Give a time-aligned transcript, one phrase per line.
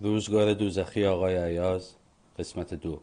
[0.00, 1.94] روزگار دوزخی آقای عیاز
[2.38, 3.00] قسمت دو.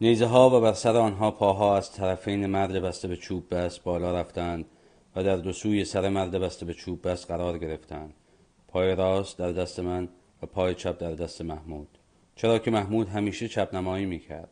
[0.00, 4.20] نیزه ها و بر سر آنها پاها از طرفین مرد بسته به چوب بست بالا
[4.20, 4.64] رفتند
[5.16, 8.14] و در دو سوی سر مرد بسته به چوب بست قرار گرفتند.
[8.68, 10.08] پای راست در دست من
[10.42, 11.88] و پای چپ در دست محمود.
[12.36, 14.50] چرا که محمود همیشه چپ نمایی می‌کرد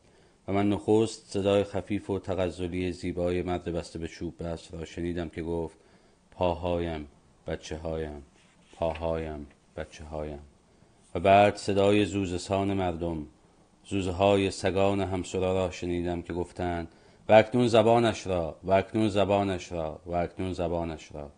[0.48, 5.28] و من نخست صدای خفیف و تغزلی زیبای مرد بسته به چوب بست را شنیدم
[5.28, 5.76] که گفت
[6.30, 7.08] پاهایم.
[7.46, 8.22] بچه هایم
[8.76, 9.46] پاهایم
[9.76, 10.40] بچه هایم
[11.14, 13.26] و بعد صدای زوزسان مردم
[13.84, 16.88] زوزه های سگان همسرا را شنیدم که گفتند
[17.28, 21.30] و اکنون زبانش را و اکنون زبانش را و اکنون زبانش را.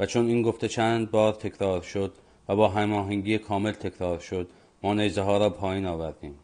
[0.00, 2.12] و چون این گفته چند بار تکرار شد
[2.48, 4.48] و با هماهنگی کامل تکرار شد
[4.82, 6.34] ما نیزه ها را پایین آوردیم.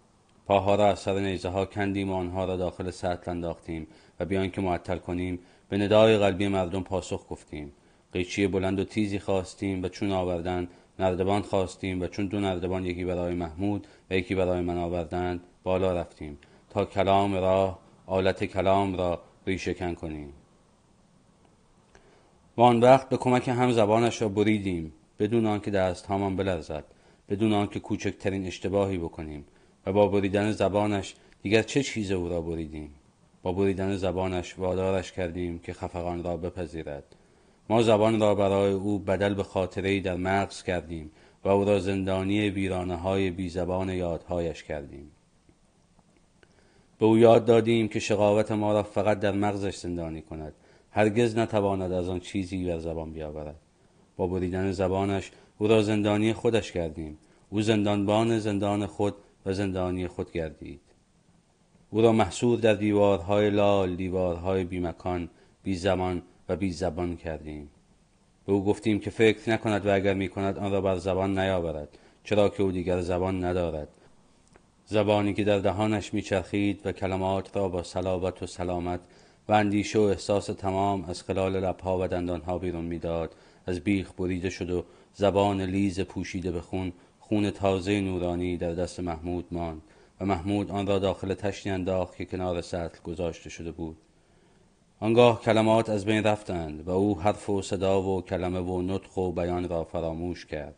[0.47, 3.87] پاها را از سر نیزه ها کندیم و آنها را داخل سطل انداختیم
[4.21, 5.39] و بیان که معطل کنیم
[5.69, 7.73] به ندای قلبی مردم پاسخ گفتیم.
[8.13, 13.05] قیچی بلند و تیزی خواستیم و چون آوردن نردبان خواستیم و چون دو نردبان یکی
[13.05, 16.39] برای محمود و یکی برای من آوردند بالا رفتیم
[16.71, 20.33] تا کلام راه آلت کلام را ریشهکن کنیم.
[22.57, 26.85] و آن وقت به کمک هم زبانش را بریدیم بدون آنکه دستهامان بلرزد
[27.29, 29.45] بدون آنکه کوچکترین اشتباهی بکنیم
[29.87, 32.95] و با بریدن زبانش دیگر چه چیز او را بریدیم؟
[33.43, 37.17] با بریدن زبانش وادارش کردیم که خفقان را بپذیرد.
[37.73, 41.11] ما زبان را برای او بدل به خاطره در مغز کردیم
[41.45, 45.11] و او را زندانی ویرانه های بی زبان یادهایش کردیم.
[46.99, 50.53] به او یاد دادیم که شقاوت ما را فقط در مغزش زندانی کند.
[50.91, 53.57] هرگز نتواند از آن چیزی بر زبان بیاورد.
[54.17, 57.19] با بریدن زبانش او را زندانی خودش کردیم.
[57.51, 59.15] او زندانبان زندان خود
[59.47, 60.81] و زندانی خود گردید.
[61.91, 65.29] او را محصور در دیوارهای لال دیوارهای بیمکان
[65.63, 66.23] بی زمان
[66.57, 67.71] بی زبان کردیم.
[68.47, 71.89] به او گفتیم که فکر نکند و اگر می کند آن را بر زبان نیاورد
[72.25, 73.89] چرا که او دیگر زبان ندارد.
[74.87, 79.01] زبانی که در دهانش میچرخید و کلمات را با صلابت و سلامت
[79.49, 83.35] و اندیشه و احساس تمام از خلال لبها و دندانها بیرون می‌داد.
[83.67, 84.85] از بیخ بریده شد و
[85.15, 89.83] زبان لیز پوشیده به خون خون تازه نورانی در دست محمود ماند
[90.21, 93.97] و محمود آن را داخل تشتی انداخت که کنار سطل گذاشته شده بود.
[95.03, 99.33] آنگاه کلمات از بین رفتند و او حرف و صدا و کلمه و نطق و
[99.33, 100.75] بیان را فراموش کرد.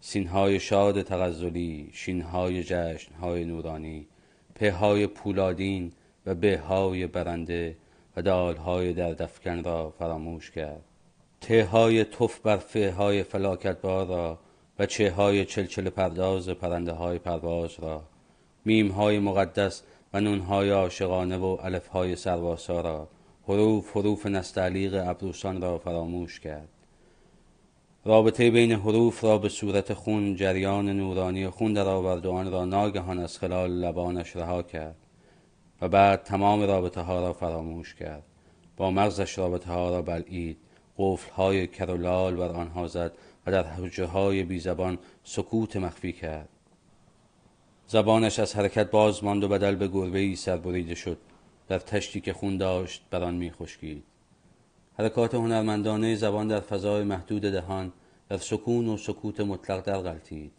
[0.00, 4.06] سینهای شاد تغزلی شینهای جشنهای نورانی
[4.54, 5.92] پههای پولادین
[6.26, 7.76] و بههای برنده
[8.16, 10.84] و دالهای در دفکن را فراموش کرد.
[11.40, 14.38] تههای تف بر فههای فلاکتبار را
[14.78, 18.02] و چههای چلچل پرداز پرنده های پرواز را
[18.64, 19.82] میمهای مقدس
[20.14, 23.08] و نونهای عاشقانه و الفهای سرباسا را
[23.52, 26.68] حروف حروف نستعلیق ابروسان را فراموش کرد.
[28.04, 32.64] رابطه بین حروف را به صورت خون جریان نورانی خون در آورد و آن را
[32.64, 34.96] ناگهان از خلال لبانش رها کرد
[35.80, 38.22] و بعد تمام رابطه ها را فراموش کرد.
[38.76, 40.56] با مغزش رابطه ها را بلعید
[40.98, 43.12] قفل های کرولال بر آنها زد
[43.46, 46.48] و در حجه های بی زبان سکوت مخفی کرد.
[47.86, 51.18] زبانش از حرکت باز ماند و بدل به گربه ای سربریده شد.
[51.68, 54.04] در تشتی که خون داشت بر آن میخشکید
[54.98, 57.92] حرکات هنرمندانه زبان در فضای محدود دهان
[58.28, 60.52] در سکون و سکوت مطلق در غلطید.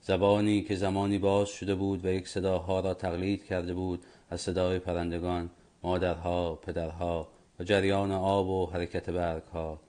[0.00, 4.78] زبانی که زمانی باز شده بود و یک صداها را تقلید کرده بود از صدای
[4.78, 5.50] پرندگان
[5.82, 7.28] مادرها پدرها
[7.60, 9.80] و جریان آب و حرکت برگها.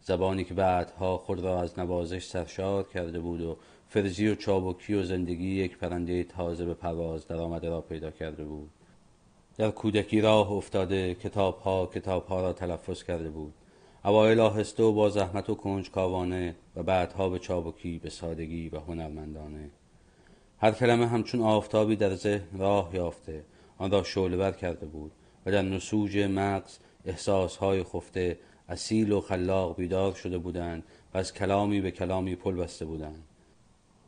[0.00, 3.56] زبانی که بعدها خود را از نوازش سرشار کرده بود و
[3.88, 8.44] فرزی و چابکی و زندگی یک پرنده تازه به پرواز در آمده را پیدا کرده
[8.44, 8.70] بود.
[9.58, 13.54] در کودکی راه افتاده کتاب ها کتاب ها را تلفظ کرده بود.
[14.04, 19.70] اوایل آهسته و با زحمت و کنجکاوانه و بعدها به چابکی به سادگی و هنرمندانه.
[20.58, 23.44] هر کلمه همچون آفتابی در ذهن راه یافته.
[23.78, 25.12] آن را شعله کرده بود
[25.46, 28.38] و در نسوج مغز احساسهای خفته
[28.68, 30.82] اصیل و خلاق بیدار شده بودند
[31.14, 33.24] و از کلامی به کلامی پل بسته بودند.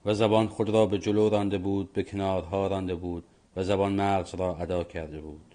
[0.05, 3.25] و زبان خود را به جلو رانده بود به کنارها رانده بود
[3.57, 5.55] و زبان مغز را ادا کرده بود.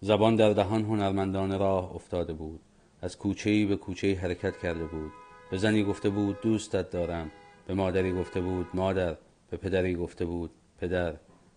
[0.00, 2.60] زبان در دهان هنرمندانه راه افتاده بود.
[3.02, 5.12] از کوچه‌ای به کوچه حرکت کرده بود.
[5.50, 7.30] به زنی گفته بود دوستت دارم.
[7.66, 9.16] به مادری گفته بود مادر.
[9.50, 11.14] به پدری گفته بود پدر.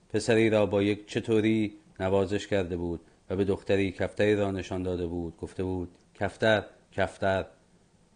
[0.09, 5.07] پسری را با یک چطوری نوازش کرده بود و به دختری کفتری را نشان داده
[5.07, 5.37] بود.
[5.37, 5.89] گفته بود
[6.19, 7.45] کفتر کفتر.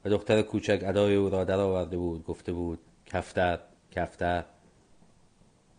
[0.06, 2.24] و دختر کوچک ادای او را درآورده بود.
[2.25, 3.60] گفته بود کفتر
[3.92, 4.46] کفتر.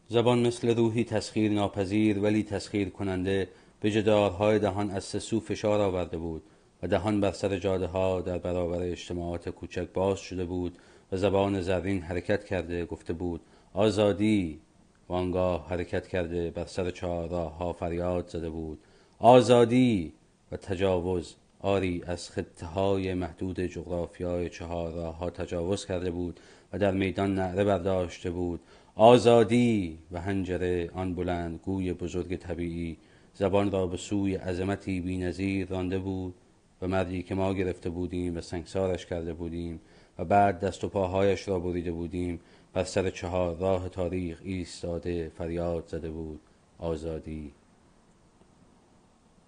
[0.08, 3.48] زبان مثل روحی تسخیر ناپذیر ولی تسخیر کننده
[3.80, 6.42] به جدارهای دهان از سسو فشار آورده بود
[6.82, 10.78] و دهان بر سر جاده ها در برابر اجتماعات کوچک باز شده بود
[11.12, 13.40] و زبان زرین حرکت کرده گفته بود
[13.74, 14.60] آزادی
[15.08, 18.78] و آنگاه حرکت کرده بر سر چهارراه ها فریاد زده بود.
[19.18, 20.12] آزادی
[20.52, 26.40] و تجاوز آری از خطه های محدود جغرافیای چهارراه ها تجاوز کرده بود
[26.72, 28.60] و در میدان نعره برداشته بود.
[28.98, 32.96] آزادی و هنجره آن بلند گوی بزرگ طبیعی.
[33.34, 36.34] زبان را به سوی عظمتی بینظیر رانده بود
[36.82, 39.80] و مردی که ما گرفته بودیم و سنگسارش کرده بودیم
[40.18, 42.40] و بعد دست و پاهایش را بریده بودیم
[42.72, 46.40] بر سر چهار راه تاریخ ایستاده فریاد زده بود
[46.78, 47.52] آزادی.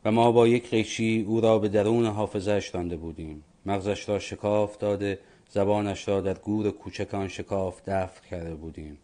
[0.05, 3.44] و ما با یک قیچی او را به درون حافظش رانده بودیم.
[3.67, 5.19] مغزش را شکاف داده
[5.49, 8.99] زبانش را در گور کوچکان شکاف دفع کرده بودیم.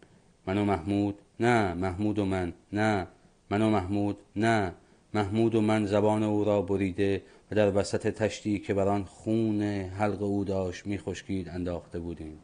[0.46, 3.06] من و محمود نه محمود و من نه
[3.50, 4.72] من و محمود نه
[5.14, 9.62] محمود و من زبان او را بریده و در وسط تشتی که بر آن خون
[9.62, 12.38] حلق او داشت میخشکید انداخته بودیم.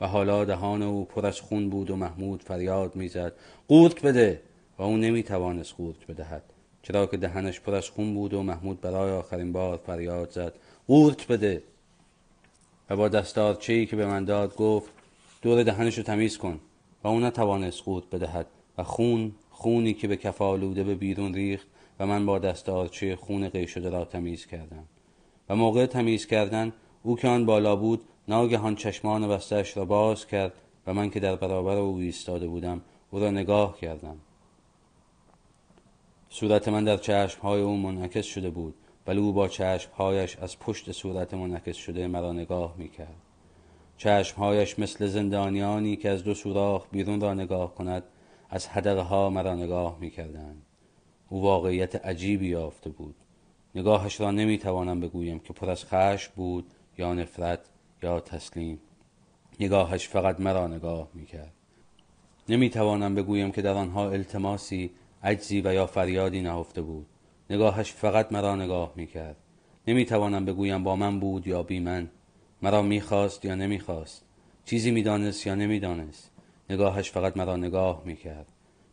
[0.00, 3.32] و حالا دهان او پر از خون بود و محمود فریاد می‌زد
[3.68, 4.42] قورت بده!
[4.78, 6.42] و او نمی‌توانست قورت بدهد.
[6.82, 10.52] چرا که دهنش پر از خون بود و محمود برای آخرین بار فریاد زد
[10.86, 11.62] قورت بده!
[12.90, 14.90] و با دستارچهای که به من داد گفت
[15.42, 16.60] دور دهنش رو تمیز کن.
[17.04, 18.46] و او نتوانست قورت بدهد
[18.78, 21.66] و خون خونی که به کفالوده به بیرون ریخت
[22.00, 24.84] و من با دستارچه خون قی شده را تمیز کردم.
[25.48, 30.52] و موقع تمیز کردن او که آن بالا بود ناگهان چشمان بستش را باز کرد
[30.86, 32.80] و من که در برابر او ایستاده بودم
[33.10, 34.16] او را نگاه کردم.
[36.28, 38.74] صورت من در چشمهای او منعکس شده بود
[39.06, 43.29] ولی او با چشمهایش از پشت صورت منعکس شده مرا نگاه می‌کرد.
[44.00, 48.02] چشمهایش مثل زندانیانی که از دو سوراخ بیرون را نگاه کند
[48.50, 50.62] از حدقه ها مرا نگاه می‌کردند.
[51.28, 53.14] او واقعیت عجیبی یافته بود.
[53.74, 57.60] نگاهش را نمی‌توانم بگویم که پر از خشم بود یا نفرت
[58.02, 58.78] یا تسلیم.
[59.60, 61.52] نگاهش فقط مرا نگاه می‌کرد.
[62.48, 64.90] نمی‌توانم بگویم که در آنها التماسی
[65.22, 67.06] عجزی و یا فریادی نهفته بود.
[67.50, 69.36] نگاهش فقط مرا نگاه می‌کرد.
[69.88, 72.08] نمی‌توانم بگویم با من بود یا بی من.
[72.62, 74.24] مرا می‌خواست یا نمی‌خواست.
[74.64, 76.30] چیزی می‌دانست یا نمی‌دانست.
[76.70, 78.46] نگاهش فقط مرا نگاه می‌کرد.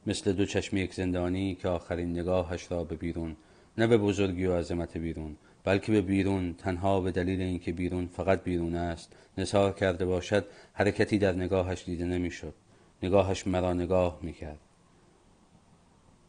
[0.08, 3.36] مثل دو چشم یک زندانی که آخرین نگاهش را به بیرون
[3.78, 8.44] نه به بزرگی و عظمت بیرون بلکه به بیرون تنها به دلیل اینکه بیرون فقط
[8.44, 12.54] بیرون است نثار کرده باشد حرکتی در نگاهش دیده نمی‌شد.
[13.04, 14.60] نگاهش مرا نگاه می‌کرد.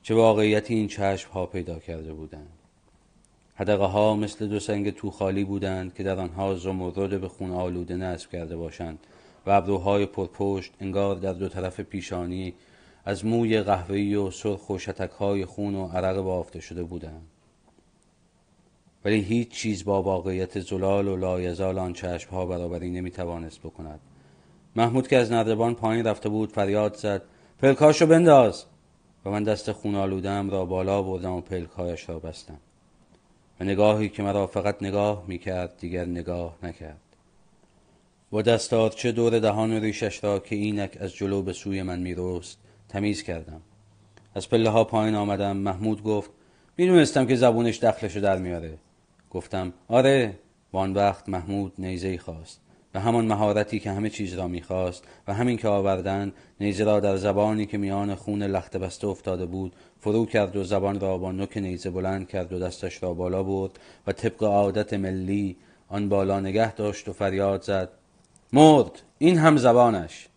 [0.02, 2.57] چه واقعیتی این چشم ها پیدا کرده بودند.
[3.60, 7.96] حدقه ها مثل دو سنگ تو خالی بودند که در آنها زمرد به خون آلوده
[7.96, 8.98] نصب کرده باشند
[9.46, 12.54] و ابروهای پرپشت انگار در دو طرف پیشانی
[13.04, 14.78] از موی قهوه‌ای و سرخ و
[15.18, 17.26] های خون و عرق بافته شده بودند.
[19.04, 24.00] ولی هیچ چیز با واقعیت زلال و لایزال آن چشم ها برابری نمی‌توانست بکند.
[24.76, 27.22] محمود که از نردبان پایین رفته بود فریاد زد
[27.62, 28.64] پلکاشو بنداز.
[29.24, 32.58] و من دست خون آلودم را بالا بردم و پلکایش را بستم.
[33.60, 37.00] و نگاهی که مرا فقط نگاه می‌کرد دیگر نگاه نکرد.
[38.30, 42.58] با دستارچه دور دهان و ریشش را که اینک از جلو به سوی من میرست
[42.88, 43.60] تمیز کردم.
[44.34, 45.56] از پله ها پایین آمدم.
[45.56, 46.30] محمود گفت
[46.76, 48.78] می‌دونستم که زبونش دخلشو در میاره
[49.30, 50.38] گفتم آره.
[50.72, 52.60] وان وقت محمود نیزه خواست.
[52.98, 57.66] همان مهارتی که همه چیز را می‌خواست و همین که آوردند نیزه را در زبانی
[57.66, 61.90] که میان خون لخت بسته افتاده بود فرو کرد و زبان را با نوک نیزه
[61.90, 65.56] بلند کرد و دستش را بالا برد و طبق عادت ملی
[65.88, 67.88] آن بالا نگه داشت و فریاد زد
[68.52, 70.28] مرد این هم زبانش.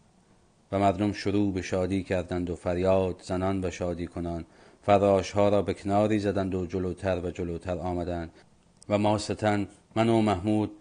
[0.72, 4.46] و مردم شروع به شادی کردند و فریاد زنان و شادی کنان.
[4.82, 8.32] فراش ها را به کناری زدند و جلوتر و جلوتر آمدند.
[8.90, 10.72] و ما ستن من و محمود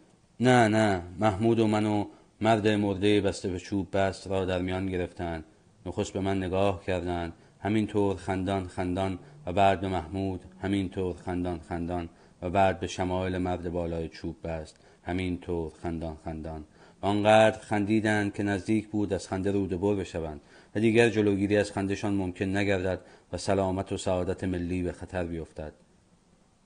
[0.42, 2.04] نه نه محمود و من و
[2.40, 5.44] مرد مرده بسته به چوب بست را در میان گرفتند.
[5.87, 7.32] نخست به من نگاه کردند.
[7.61, 12.09] همینطور خندان خندان و بعد به محمود همینطور خندان خندان
[12.42, 14.76] و بعد به شمایل مرد بالای چوب بست.
[15.02, 16.64] همینطور خندان خندان.
[17.00, 20.40] آنقدر خندیدند که نزدیک بود از خنده روده بر بشوند
[20.75, 23.00] و دیگر جلوگیری از خندشان ممکن نگردد
[23.32, 25.73] و سلامت و سعادت ملی به خطر بیفتد.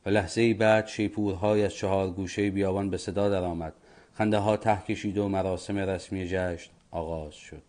[0.06, 3.72] و لحظه بعد شیپورهای از چهار گوشه بیابان به صدا درآمد.
[4.14, 7.62] خنده ها ته کشید و مراسم رسمی جشن آغاز شد.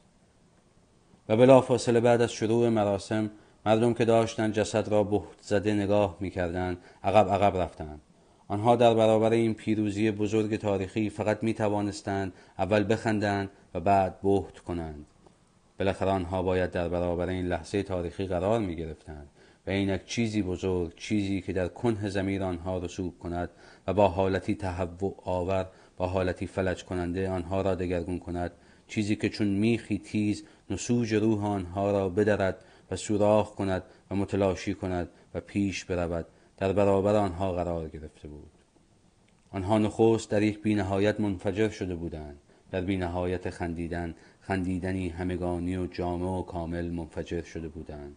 [1.29, 3.31] و بلافاصله بعد از شروع مراسم
[3.65, 8.01] مردم که داشتند جسد را بهت زده نگاه می‌کردند عقب عقب رفتند.
[8.47, 14.59] آنها در برابر این پیروزی بزرگ تاریخی فقط می توانستند اول بخندند و بعد بهت
[14.59, 15.05] کنند.
[15.79, 19.29] بالاخره آنها باید در برابر این لحظه تاریخی قرار می گرفتند
[19.67, 23.49] و اینک چیزی بزرگ چیزی که در کنه زمیر آنها رسوب کند
[23.87, 25.67] و با حالتی تهوع آور
[25.97, 28.51] با حالتی فلج کننده آنها را دگرگون کند.
[28.87, 34.73] چیزی که چون میخی تیز نسوج روح آنها را بدرد و سوراخ کند و متلاشی
[34.73, 36.25] کند و پیش برود.
[36.57, 38.51] در برابر آنها قرار گرفته بود.
[39.51, 42.37] آنها نخست در یک بینهایت منفجر شده بودند.
[42.71, 48.15] در بینهایت خندیدن خندیدنی همگانی و جامع و کامل منفجر شده بودند.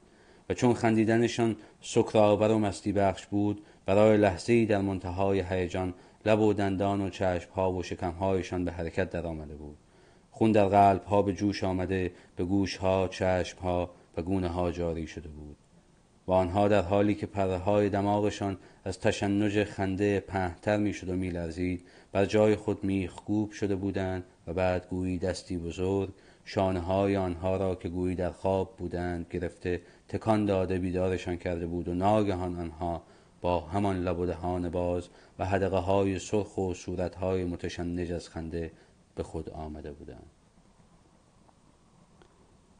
[0.48, 5.94] و چون خندیدنشان سکرآور و مستی بخش بود برای لحظه ای در منتهای هیجان
[6.26, 9.76] لب و دندان و چشمها و شکمهایشان به حرکت در آمده بود.
[10.30, 14.72] خون در قلب ها به جوش آمده به گوش ها چشم ها و گونه ها
[14.72, 15.56] جاری شده بود.
[16.26, 21.84] و آنها در حالی که پره های دماغشان از تشنج خنده پهتر می‌شد و میلرزید
[22.12, 26.10] بر جای خود میخکوب شده بودند و بعد گویی دستی بزرگ
[26.44, 31.88] شانه های آنها را که گویی در خواب بودند گرفته تکان داده بیدارشان کرده بود
[31.88, 33.02] و ناگهان آنها
[33.40, 38.28] با همان لب و دهان باز و حدقه های سرخ و صورت های متشنج از
[38.28, 38.72] خنده
[39.14, 40.26] به خود آمده بودند.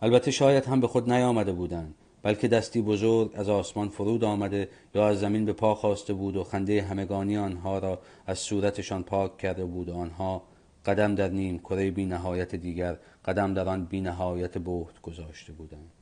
[0.02, 5.08] البته شاید هم به خود نیامده بودند بلکه دستی بزرگ از آسمان فرود آمده یا
[5.08, 9.64] از زمین به پا خواسته بود و خنده همگانی آنها را از صورتشان پاک کرده
[9.64, 10.42] بود و آنها
[10.87, 15.98] قدم در نیم کره بی نهایت دیگر قدم در آن بی نهایت بهت گذاشته بودند.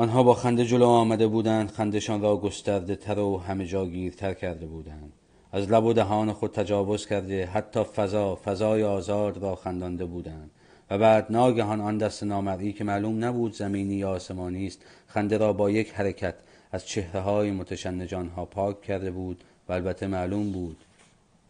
[0.00, 4.66] آنها با خنده جلو آمده بودند خندشان را گسترده تر و همه جا گیرتر کرده
[4.66, 5.12] بودند.
[5.52, 10.50] از لب و دهان خود تجاوز کرده حتی فضا فضای آزاد را خندانده بودند.
[10.90, 15.52] و بعد ناگهان آن دست نامرئی که معلوم نبود زمینی یا آسمانی است خنده را
[15.52, 16.34] با یک حرکت
[16.72, 20.76] از چهره های متشنج آنها پاک کرده بود و البته معلوم بود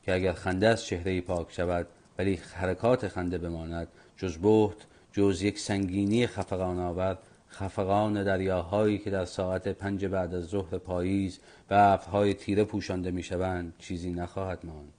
[0.04, 1.86] که اگر خنده از چهره پاک شود
[2.18, 4.76] ولی حرکات خنده بماند جز بهت
[5.12, 7.18] جز یک سنگینی خفقان آور
[7.58, 11.38] خفقان دریاهایی که در ساعت پنج بعد از ظهر پاییز
[11.68, 14.92] به ابرهای تیره پوشانده می‌شوند چیزی نخواهد ماند.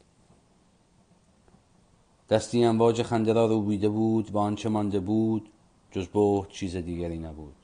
[2.29, 5.49] دستی امواج خنده را روبیده بود و آنچه مانده بود
[5.91, 7.55] جز بهت چیز دیگری نبود.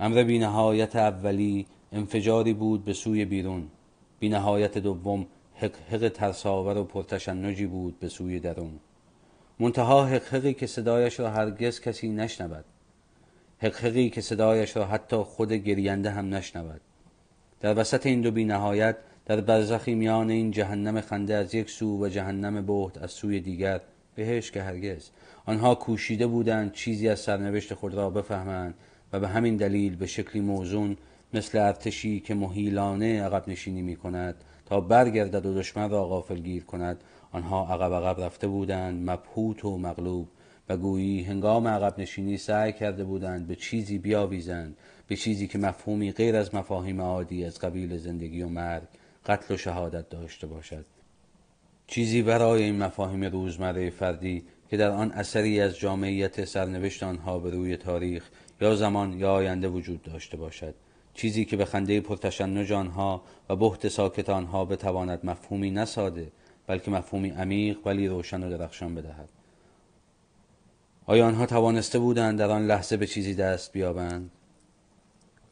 [0.00, 3.68] امر بینهایت اولی انفجاری بود به سوی بیرون.
[4.20, 8.80] بینهایت دوم حقحق ترساور و پرتشنجی بود به سوی درون.
[9.58, 12.64] منتها حقحقی که صدایش را هرگز کسی نشنود.
[13.58, 16.80] حقحقی که صدایش را حتی خود گرینده هم نشنود.
[17.60, 18.96] در وسط این دو بینهایت
[19.26, 23.80] در برزخی میان این جهنم خنده از یک سو و جهنم بهت از سوی دیگر
[24.14, 25.10] بهش که هرگز.
[25.46, 28.74] آنها کوشیده بودند چیزی از سرنوشت خود را بفهمند
[29.12, 30.96] و به همین دلیل به شکلی موزون
[31.34, 34.34] مثل ارتشی که محیلانه عقب نشینی می کند
[34.66, 37.04] تا برگردد و دشمن را غافل گیر کند.
[37.32, 40.28] آنها عقب عقب رفته بودند مبهوت و مغلوب.
[40.68, 44.76] و گویی هنگام عقب نشینی سعی کرده بودند به چیزی بیاویزند
[45.08, 48.88] به چیزی که مفهومی غیر از مفاهیم عادی از قبیل زندگی و مرگ
[49.26, 50.86] قتل و شهادت داشته باشد.
[51.86, 57.50] چیزی برای این مفاهیم روزمره فردی که در آن اثری از جامعیت سرنوشت آنها به
[57.50, 58.30] روی تاریخ
[58.60, 60.74] یا زمان یا آینده وجود داشته باشد.
[61.14, 66.32] چیزی که به خنده پرتشنج آنها و بحت ساکت آنها بتواند مفهومی نساده
[66.66, 69.28] بلکه مفهومی عمیق ولی روشن و درخشان بدهد.
[71.08, 74.30] آیا آنها توانسته بودند در آن لحظه به چیزی دست بیابند؟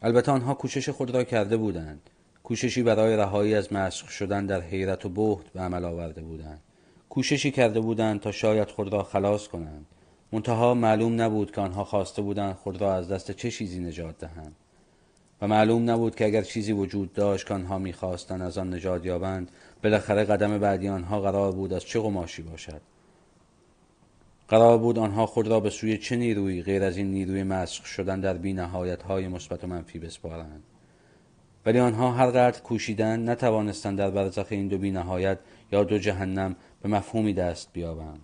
[0.03, 2.11] البته آنها کوشش خود را کرده بودند.
[2.45, 6.61] کوششی برای رهایی از مسخ شدن در حیرت و بهت به عمل آورده بودند.
[7.09, 9.87] کوششی کرده بودند تا شاید خود را خلاص کنند.
[10.33, 14.57] منتها معلوم نبود که آنها خواسته بودند خود را از دست چه چیزی نجات دهند.
[15.43, 19.51] و معلوم نبود که اگر چیزی وجود داشت که آنها می‌خواستند از آن نجات یابند
[19.85, 22.81] بالاخره قدم بعدی آنها قرار بود از چه قماشی باشد.
[24.55, 28.21] قرار بود آنها خود را به سوی چه نیروی غیر از این نیروی مسخ شدن
[28.21, 30.63] در بی نهایت های مثبت و منفی بسپارند؟
[31.67, 35.39] ولی آنها هر قدر کوشیدن نتوانستند در برزخ این دو بی نهایت
[35.73, 38.21] یا دو جهنم به مفهومی دست بیابند.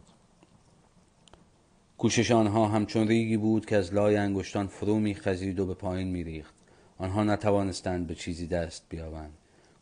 [1.99, 6.55] کوشش آنها همچون ریگی بود که از لای انگشتان فرو میخزید و به پایین میریخت.
[6.99, 9.33] آنها نتوانستند به چیزی دست بیابند.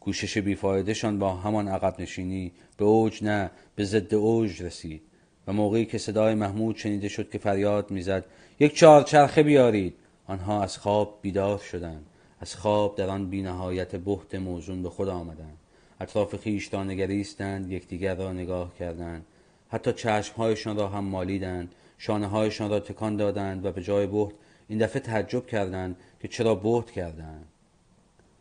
[0.01, 5.03] کوشش بیفایدهشان با همان عقب نشینی به اوج نه به ضد اوج رسید.
[5.49, 8.25] و موقعی که صدای محمود شنیده شد که فریاد می‌زد
[8.61, 9.95] یک چهارچرخه بیارید.
[10.27, 12.07] آنها از خواب بیدار شدند.
[12.41, 15.57] از خواب در آن بینهایت بحت موزون به خود آمدند.
[16.01, 19.25] اطراف خویش را نگریستند یکدیگر را نگاه کردند.
[19.71, 21.75] حتی چشمهایشان را هم مالیدند.
[21.99, 24.33] شانه هایشان را تکان دادند و به جای بحت
[24.69, 27.47] این دفعه تعجب کردند که چرا بحت کردند.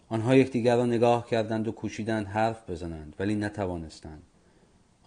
[0.10, 4.24] آنها یکدیگر را نگاه کردند و کوشیدند حرف بزنند ولی نتوانستند.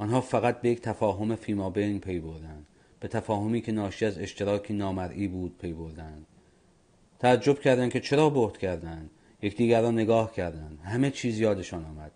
[0.00, 2.66] آنها فقط به یک تفاهم فیما بین پی بردند.
[3.00, 6.26] به تفاهمی که ناشی از اشتراکی نامرئی بود پی بردند.
[7.18, 9.10] تعجب کردند که چرا بهت کردند.
[9.42, 10.78] یکدیگر را نگاه کردند.
[10.84, 12.10] همه چیز یادشان آمد.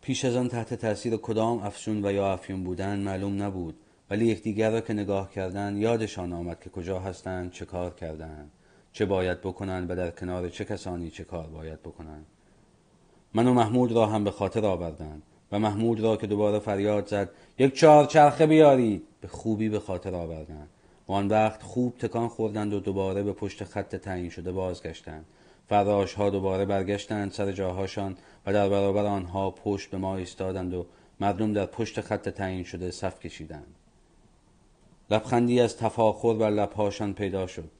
[0.00, 3.74] پیش از آن تحت تاثیر کدام افسون و یا افیون بودن معلوم نبود.
[4.10, 8.50] ولی یکدیگر را که نگاه کردند یادشان آمد که کجا هستند چه کار کردند
[8.92, 12.26] چه باید بکنند و در کنار چه کسانی چه کار باید بکنند.
[13.34, 15.22] من و محمود را هم به خاطر آوردند.
[15.52, 19.02] و محمود را که دوباره فریاد زد یک چهار چرخه بیارید.
[19.20, 20.68] به خوبی به خاطر آوردند
[21.06, 25.24] آن وقت خوب تکان خوردند و دوباره به پشت خط تعیین شده بازگشتند.
[25.68, 28.16] فراش ها دوباره برگشتند سر جاهاشان
[28.46, 30.86] و در برابر آنها پشت به ما ایستادند و
[31.20, 33.74] مردم در پشت خط تعیین شده صف کشیدند.
[35.10, 37.70] لبخندی از تفاخر بر لبهاشان پیدا شد.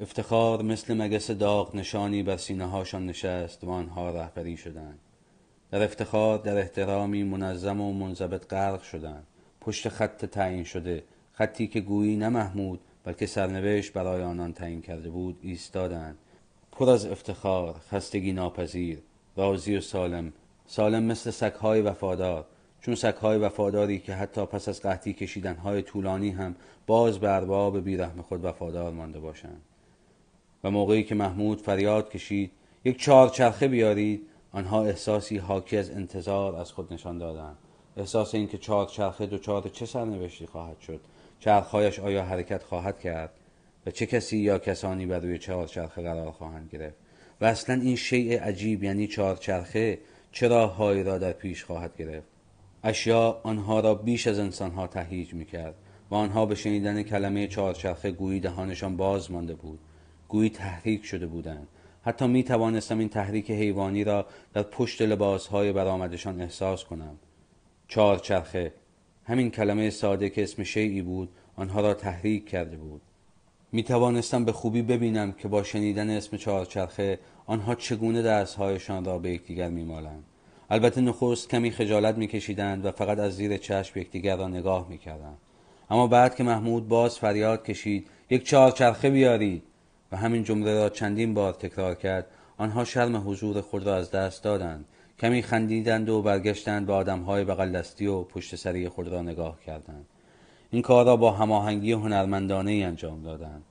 [0.00, 4.98] افتخار مثل مگس داغ نشانی بر سینه هاشان نشست و آنها رهبری شدند.
[5.70, 9.26] در افتخار در احترامی منظم و منضبط غرق شدند.
[9.60, 15.10] پشت خط تعیین شده خطی که گویی نه محمود بلکه سرنوشت برای آنان تعیین کرده
[15.10, 16.18] بود ایستادند.
[16.72, 18.98] پر از افتخار خستگی ناپذیر
[19.36, 20.32] راضی و سالم.
[20.66, 22.46] سالم مثل سگهای وفادار.
[22.80, 26.54] چون سگهای وفاداری که حتی پس از قحطی کشیدنهای طولانی هم
[26.86, 29.60] باز به ارباب بیرحم خود وفادار مانده باشند.
[30.64, 32.50] و موقعی که محمود فریاد کشید
[32.84, 37.56] یک چهار چرخه بیارید آنها احساسی حاکی از انتظار از خود نشان دادند.
[37.96, 41.00] احساس اینکه چهار چرخه دچار چه سرنوشتی خواهد شد؟
[41.40, 43.30] چرخهایش آیا حرکت خواهد کرد؟
[43.86, 46.96] و چه کسی یا کسانی بر روی چهار چرخه قرار خواهند گرفت؟
[47.40, 49.98] و اصلا این شیء عجیب یعنی چهار چرخه
[50.32, 52.28] چرا هایی را در پیش خواهد گرفت؟
[52.84, 55.74] اشیا آنها را بیش از انسانها تهیج می‌کرد
[56.10, 59.78] و آنها به شنیدن کلمه چهارچرخه گویی دهانشان باز مانده بود.
[60.28, 61.68] گویی تحریک شده بودند.
[62.02, 67.18] حتی می توانستم این تحریک حیوانی را در پشت لباسهای برآمدشان احساس کنم.
[67.88, 68.72] چهارچرخه
[69.24, 73.00] همین کلمه ساده که اسم شیعی بود آنها را تحریک کرده بود.
[73.72, 79.30] می توانستم به خوبی ببینم که با شنیدن اسم چهارچرخه آنها چگونه دستهایشان را به
[79.30, 80.24] یکدیگر میمالند.
[80.70, 85.38] البته نخست کمی خجالت میکشیدند و فقط از زیر چشم یکدیگر را نگاه می‌کردند.
[85.90, 89.62] اما بعد که محمود باز فریاد کشید یک چهارچرخه بیارید.
[90.12, 92.26] و همین جمله را چندین بار تکرار کرد.
[92.58, 94.84] آنها شرم حضور خود را از دست دادند.
[95.18, 100.06] کمی خندیدند و برگشتند به آدمهای بغل دستی و پشت سری خود را نگاه کردند.
[100.70, 103.62] این کار را با هماهنگی هنرمندانه ای انجام دادند.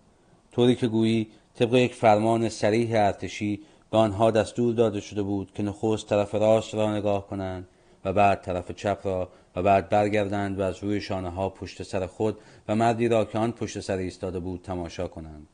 [0.51, 3.59] طوری که گویی طبق یک فرمان سریح ارتشی
[3.91, 7.67] به آنها دستور داده شده بود که نخست طرف راست را نگاه کنند
[8.05, 12.05] و بعد طرف چپ را و بعد برگردند و از روی شانه ها پشت سر
[12.05, 15.47] خود و مردی را که آن پشت سر ایستاده بود تماشا کنند.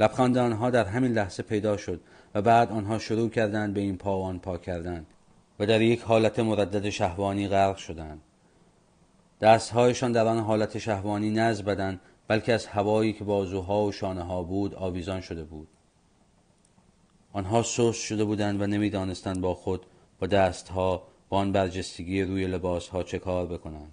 [0.00, 2.00] لبخند آنها در همین لحظه پیدا شد
[2.34, 5.06] و بعد آنها شروع کردند به این پا و آن پا کردند
[5.58, 8.22] و در یک حالت مردد شهوانی غرق شدند.
[9.40, 14.42] دستهایشان در آن حالت شهوانی نز بدن بلکه از هوایی که بازوها و شانه ها
[14.42, 15.68] بود آویزان شده بود.
[17.32, 19.86] آنها سست شده بودند و نمی‌دانستند با خود
[20.18, 23.92] با دستها با آن برجستگی روی لباسها چه کار بکنند.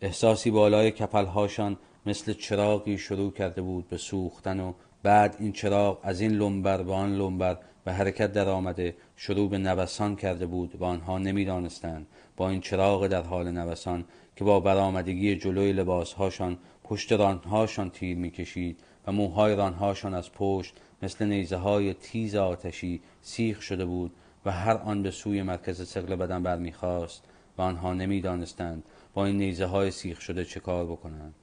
[0.00, 4.72] احساسی بالای کپلهاشان مثل چراغی شروع کرده بود به سوختن و
[5.04, 9.58] بعد این چراغ از این لنبر به آن لنبر به حرکت در آمده شروع به
[9.58, 12.06] نوسان کرده بود و آنها نمی‌دانستند.
[12.36, 14.04] با این چراغ در حال نوسان
[14.36, 21.24] که با برآمدگی جلوی لباسهاشان پشت رانهاشان تیر می‌کشید و موهای رانهاشان از پشت مثل
[21.26, 24.12] نیزه های تیز آتشی سیخ شده بود
[24.44, 27.24] و هر آن به سوی مرکز سقل بدن برمیخواست
[27.58, 28.82] و آنها نمی‌دانستند
[29.14, 31.34] با این نیزه های سیخ شده چه کار بکنند.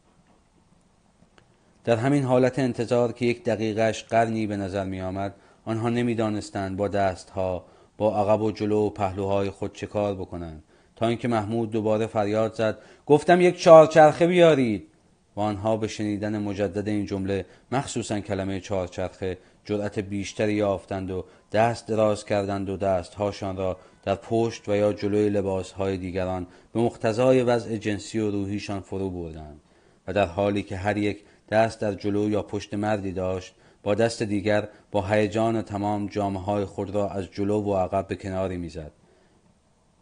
[1.83, 6.87] در همین حالت انتظار که یک دقیقش قرنی به نظر می آمد آنها نمی‌دانستند با
[6.87, 7.65] دستها
[7.97, 10.63] با عقب و جلو و پهلوهای خود چه کار بکنند.
[10.95, 14.87] تا اینکه محمود دوباره فریاد زد گفتم یک چهارچرخه بیارید.
[15.35, 21.87] و آنها به شنیدن مجدد این جمله مخصوصا کلمه چهارچرخه جرأت بیشتری یافتند و دست
[21.87, 27.77] دراز کردند و دستهاشان را در پشت و یا جلوی لباسهای دیگران به مقتضای وضع
[27.77, 29.61] جنسی و روحیشان فرو بردند.
[30.07, 34.23] و در حالی که هر یک دست در جلو یا پشت مردی داشت با دست
[34.23, 38.91] دیگر با هیجان تمام جامعه های خود را از جلو و عقب به کناری می‌زد.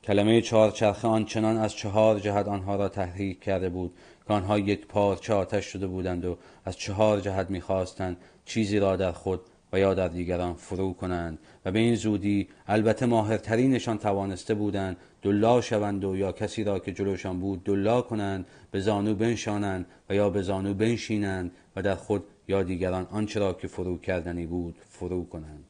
[0.04, 3.94] کلمه چهارچرخه آنچنان از چهار جهت آنها را تحریک کرده بود
[4.28, 9.12] که آنها یک پارچه آتش شده بودند و از چهار جهت می‌خواستند چیزی را در
[9.12, 9.42] خود
[9.74, 11.40] و یا در دیگران فرو کنند.
[11.66, 16.92] و به این زودی البته ماهرترینشان توانسته بودند دلا شوند و یا کسی را که
[16.92, 22.24] جلوشان بود دلا کنند به زانو بنشانند و یا به زانو بنشینند و در خود
[22.48, 25.64] یا دیگران آنچه را که فرو کردنی بود فرو کنند.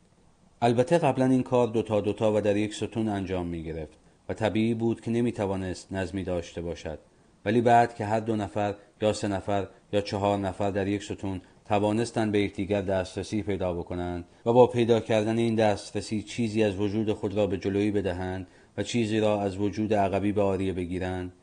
[0.61, 3.97] البته قبلا این کار دوتا دوتا و در یک ستون انجام می گرفت
[4.29, 6.99] و طبیعی بود که نمی توانست نظمی داشته باشد.
[7.45, 11.41] ولی بعد که هر دو نفر یا سه نفر یا چهار نفر در یک ستون
[11.69, 17.13] توانستند به یکدیگر دسترسی پیدا بکنند و با پیدا کردن این دسترسی چیزی از وجود
[17.13, 21.33] خود را به جلویی بدهند و چیزی را از وجود عقبی به آریه بگیرند.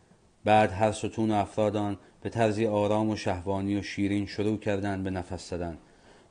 [0.45, 5.11] بعد هر ستون و افرادان به طرزی آرام و شهوانی و شیرین شروع کردند به
[5.11, 5.79] نفس زدن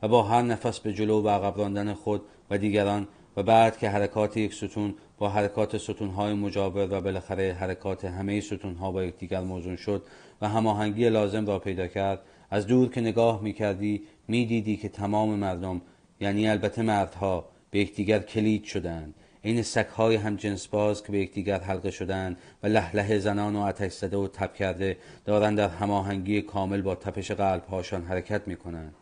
[0.02, 3.90] و با هر نفس به جلو و عقب راندن خود و دیگران و بعد که
[3.90, 9.76] حرکات یک ستون با حرکات ستونهای مجاور و بالاخره حرکات همه ستونها با یکدیگر موزون
[9.76, 10.04] شد
[10.42, 15.82] و هماهنگی لازم را پیدا کرد از دور که نگاه می‌کردی می‌دیدی که تمام مردم
[16.20, 19.14] یعنی البته مردها به یکدیگر کلید شدند.
[19.44, 23.92] عین سگهای هم جنس باز که به یکدیگر حلقه شدند و لهله زنان و آتش
[23.92, 28.94] زده و تب کرده دارند در هماهنگی کامل با تپش قلبهاشان حرکت می‌کنند.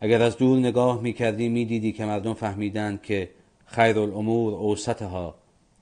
[0.00, 3.30] اگر از دور نگاه می‌کردی می‌دیدی که مردم فهمیدند که
[3.66, 5.34] خیر الامور اوسطها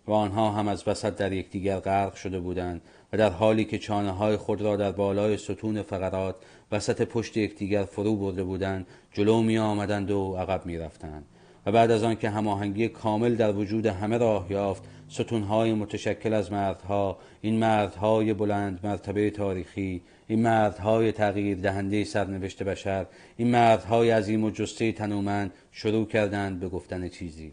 [0.06, 4.10] و آنها هم از وسط در یکدیگر غرق شده بودند و در حالی که چانه
[4.10, 6.34] های خود را در بالای ستون فقرات
[6.72, 11.24] وسط پشت یکدیگر فرو برده بودند جلو می آمدند و عقب می رفتند
[11.66, 17.18] و بعد از آنکه هماهنگی کامل در وجود همه راه یافت ستونهای متشکل از مردها
[17.40, 24.50] این مردهای بلند مرتبه تاریخی این مردهای تغییر دهنده سرنوشت بشر این مردهای عظیم و
[24.50, 27.52] جسته تنومند شروع کردند به گفتن چیزی.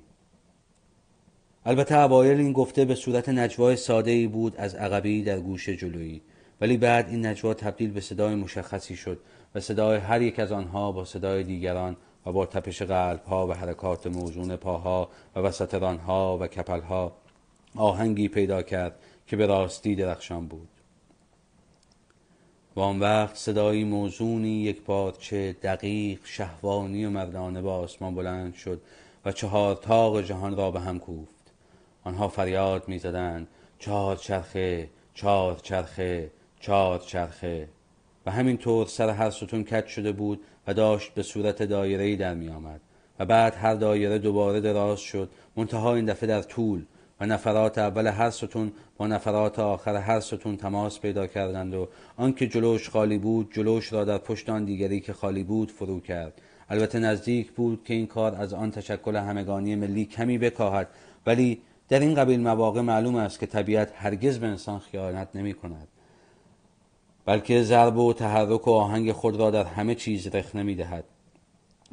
[1.67, 6.21] البته اوایل این گفته به صورت نجوای ساده ای بود از عقبی در گوش جلویی.
[6.61, 9.19] ولی بعد این نجوا تبدیل به صدای مشخصی شد
[9.55, 14.07] و صدای هر یک از آنها با صدای دیگران و با تپش قلبها و حرکات
[14.07, 17.15] موزون پاها و وسط رانها و کپلها
[17.75, 20.69] آهنگی پیدا کرد که به راستی درخشان بود.
[22.75, 24.81] و آن وقت صدایی موزونی یک
[25.19, 28.81] چه دقیق شهوانی و مردانه با آسمان بلند شد
[29.25, 31.34] و چهار تاق جهان را به هم کوفت.
[32.05, 33.47] آنها فریاد می‌زدند
[33.79, 37.67] چهار چرخه چهار چرخه چهار چرخه
[38.25, 42.49] و همینطور سر هر ستون کج شده بود و داشت به صورت دایره‌ای در می
[42.49, 42.81] آمد
[43.19, 46.85] و بعد هر دایره دوباره دراز شد منتها این دفعه در طول.
[47.19, 51.87] و نفرات اول هر ستون با نفرات آخر هر ستون تماس پیدا کردند و
[52.17, 56.41] آنکه جلوش خالی بود جلوش را در پشت آن دیگری که خالی بود فرو کرد.
[56.69, 60.87] البته نزدیک بود که این کار از آن تشکل همگانی ملی کمی بکاهد
[61.25, 65.87] ولی در این قبیل مواقع معلوم است که طبیعت هرگز به انسان خیانت نمی کند
[67.25, 71.05] بلکه ضرب و تحرک و آهنگ خود را در همه چیز رخ نمی دهد.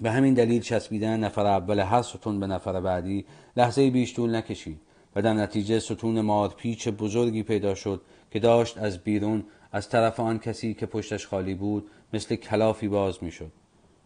[0.02, 3.24] به همین دلیل چسبیدن نفر اول هر ستون به نفر بعدی
[3.56, 4.80] لحظه بیش طول نکشید
[5.16, 10.20] و در نتیجه ستون ماد پیچ بزرگی پیدا شد که داشت از بیرون از طرف
[10.20, 13.52] آن کسی که پشتش خالی بود مثل کلافی باز می شد.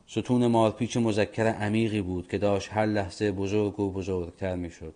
[0.07, 4.95] ستون مارپیچ مذکر عمیقی بود که داشت هر لحظه بزرگ و بزرگتر می شد.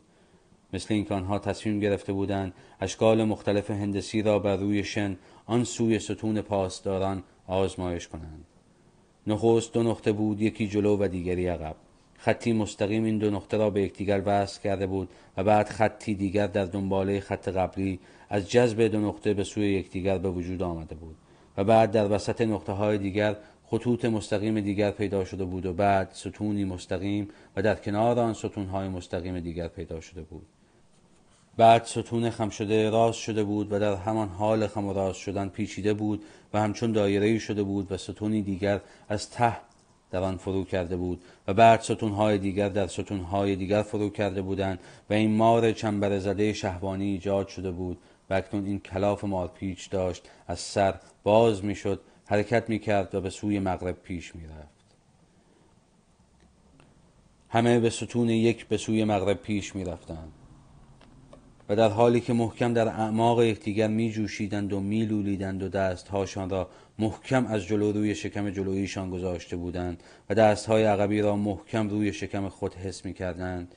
[0.72, 5.98] مثل اینکه آنها تصمیم گرفته بودند اشکال مختلف هندسی را بر روی شن آن سوی
[5.98, 8.44] ستون پاسداران آزمایش کنند.
[9.26, 11.76] نخست دو نقطه بود یکی جلو و دیگری عقب.
[12.18, 16.46] خطی مستقیم این دو نقطه را به یکدیگر وصل کرده بود و بعد خطی دیگر
[16.46, 21.16] در دنباله خط قبلی از جذب دو نقطه به سوی یکدیگر به وجود آمده بود
[21.56, 26.10] و بعد در وسط نقطه های دیگر خطوط مستقیم دیگر پیدا شده بود و بعد
[26.12, 30.46] ستونی مستقیم و در کنار آن ستونهای مستقیم دیگر پیدا شده بود.
[31.60, 35.48] بعد ستون خم شده راست شده بود و در همان حال خم و راست شدن
[35.48, 39.56] پیچیده بود و همچون دایره شده بود و ستونی دیگر از ته
[40.10, 44.78] در آن فرو کرده بود و بعد ستونهای دیگر در ستونهای دیگر فرو کرده بودند
[45.10, 47.98] و این مار چنبر زده شهوانی ایجاد شده بود
[48.30, 53.58] و اکنون این کلاف مارپیچ داشت از سر باز می‌شد حرکت می‌کرد و به سوی
[53.58, 54.80] مغرب پیش می‌رفت.
[57.48, 60.32] همه به ستون یک به سوی مغرب پیش می‌رفتند.
[61.70, 66.50] و در حالی که محکم در اعماق یکدیگر می جوشیدند و می لولیدند و دستهاشان
[66.50, 72.12] را محکم از جلو روی شکم جلویشان گذاشته بودند و دستهای عقبی را محکم روی
[72.12, 73.74] شکم خود حس می کردند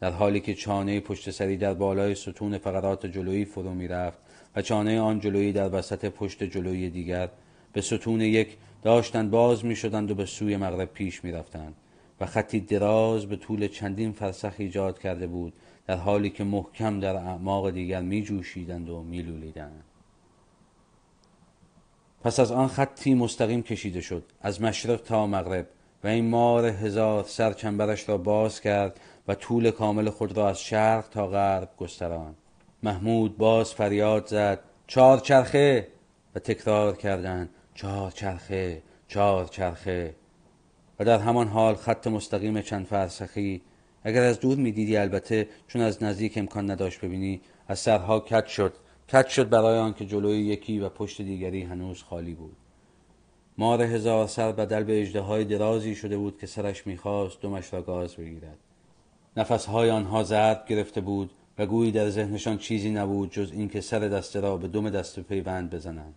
[0.00, 4.18] در حالی که چانه پشت سری در بالای ستون فقرات جلویی فرو می رفت
[4.56, 7.28] و چانه آن جلویی در وسط پشت جلویی دیگر
[7.72, 11.74] به ستون یک داشتند باز می شدند و به سوی مغرب پیش می رفتند
[12.20, 15.52] و خطی دراز به طول چندین فرسخ ایجاد کرده بود
[15.86, 19.84] در حالی که محکم در اعماق دیگر می جوشیدند و می لولیدند.
[22.24, 25.68] پس از آن خطی مستقیم کشیده شد از مشرق تا مغرب
[26.04, 30.60] و این مار هزار سر چنبرش را باز کرد و طول کامل خود را از
[30.60, 32.34] شرق تا غرب گستران
[32.82, 35.88] محمود باز فریاد زد چهار چرخه!
[36.34, 40.14] و تکرار کردند چهار چرخه چهار چرخه!
[40.98, 43.62] و در همان حال خط مستقیم چند فرسخی
[44.04, 48.72] اگر از دور می‌دیدی البته چون از نزدیک امکان نداشت ببینی از سرها کت شد.
[49.08, 52.56] کت شد برای آنکه جلوی یکی و پشت دیگری هنوز خالی بود.
[53.58, 58.16] مار هزار سر بدل به اژدهای درازی شده بود که سرش می‌خواست دمش را گاز
[58.16, 58.58] بگیرد.
[59.36, 64.40] نفسهای آنها زرد گرفته بود و گویی در ذهنشان چیزی نبود جز اینکه سر دسته
[64.40, 66.14] را به دم دسته پیوند بزنند.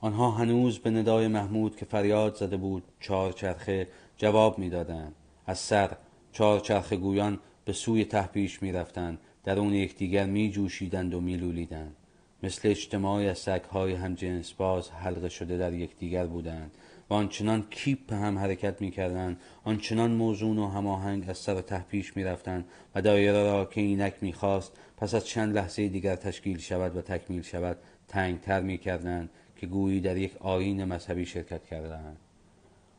[0.00, 5.14] آنها هنوز به ندای محمود که فریاد زده بود چهار چرخه جواب می‌دادند.
[5.46, 5.90] از سر
[6.32, 9.18] چهار چرخه گویان به سوی ته پیش می‌رفتند.
[9.44, 11.96] درون یکدیگر میجوشیدند و میلولیدند.
[12.42, 16.70] مثل اجتماعی از سگهای همجنس باز حلقه شده در یکدیگر بودند.
[17.10, 19.40] و آنچنان کیپ هم حرکت می‌کردند.
[19.64, 22.64] آنچنان موزون و هماهنگ از سر ته پیش می‌رفتند.
[22.94, 27.42] و دایره را که اینک می‌خواست پس از چند لحظه دیگر تشکیل شود و تکمیل
[27.42, 27.76] شود
[28.08, 32.16] تنگتر می‌کردند که گویی در یک آیین مذهبی شرکت کردند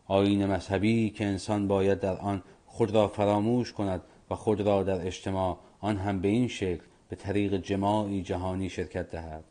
[0.08, 5.08] آیین مذهبی که انسان باید در آن خود را فراموش کند و خود را در
[5.08, 9.44] اجتماع آن هم به این شکل به طریق جماعی جهانی شرکت دهد.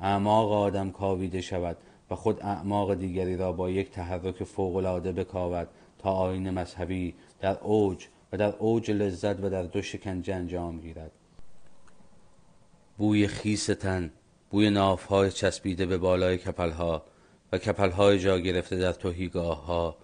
[0.00, 1.76] اعماق آدم کاویده شود
[2.10, 8.06] و خود اعماق دیگری را با یک تحرک فوقالعاده بکاود تا آین مذهبی در اوج
[8.32, 11.12] و در اوج لذت و در دو شکنجه انجام گیرد.
[12.98, 14.10] بوی خیس تن
[14.50, 17.02] بوی نافهای چسبیده به بالای کپلها
[17.52, 19.96] و کپلهای جا گرفته در توهیگاه ها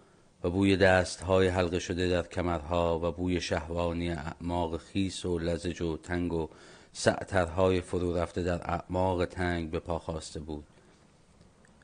[0.45, 5.97] و بوی دستهای حلقه شده در کمرها و بوی شهوانی اعماق خیس و لزج و
[5.97, 6.49] تنگ و
[6.93, 10.65] سعترهای فرو رفته در اعماق تنگ به پا خواسته بود.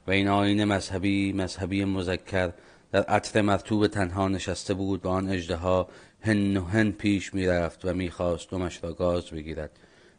[0.07, 2.53] و این آین مذهبی مذهبی مذکر
[2.92, 5.88] در عطر مرتوب تنها نشسته بود و آن اجدها
[6.21, 9.71] هن و هن پیش می‌رفت و می‌خواست دمش را گاز بگیرد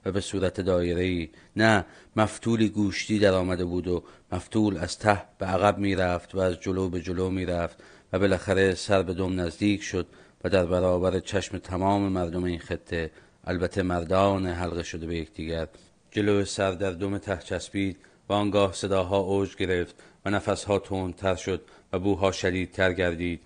[0.06, 5.46] و به صورت دایره نه مفتولی گوشتی در آمده بود و مفتول از ته به
[5.46, 10.08] عقب می‌رفت و از جلو به جلو می‌رفت و بالاخره سر به دم نزدیک شد
[10.44, 13.12] و در برابر چشم تمام مردم این خطه
[13.44, 15.68] البته مردان حلقه شده به یکدیگر
[16.12, 17.98] جلو سر در دم ته چسبید
[18.30, 21.62] و آنگاه صداها اوج گرفت و نفسها تندتر شد
[21.94, 23.42] و بوها شدیدتر گردید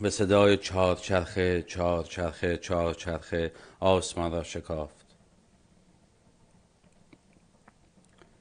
[0.00, 5.06] و صدای چهار چرخه چهار چرخه چهار چرخه آسمان را شکافت.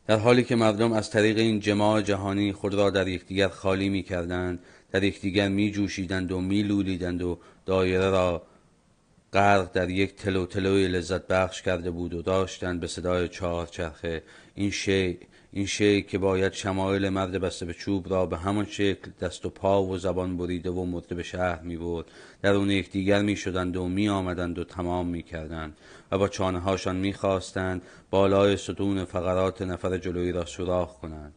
[0.07, 4.03] در حالی که مردم از طریق این جماع جهانی خود را در یکدیگر خالی می
[4.03, 4.59] کردند
[4.95, 8.41] در یکدیگر می جوشیدند و می لولیدند و دایره را
[9.33, 14.23] غرق در یک تلو تلوی لذت بخش کرده بود و داشتند به صدای چهار چرخه.
[14.55, 15.17] این شی
[15.51, 19.49] این شی که باید شمایل مرد بسته به چوب را به همان شکل دست و
[19.49, 22.05] پا و زبان بریده و مرده به شهر می برد
[22.41, 25.77] درون یکدیگر می شدند و می آمدند و تمام می کردند
[26.11, 31.33] و با چانه هاشان می خواستند بالای ستون فقرات نفر جلویی را سوراخ کنند.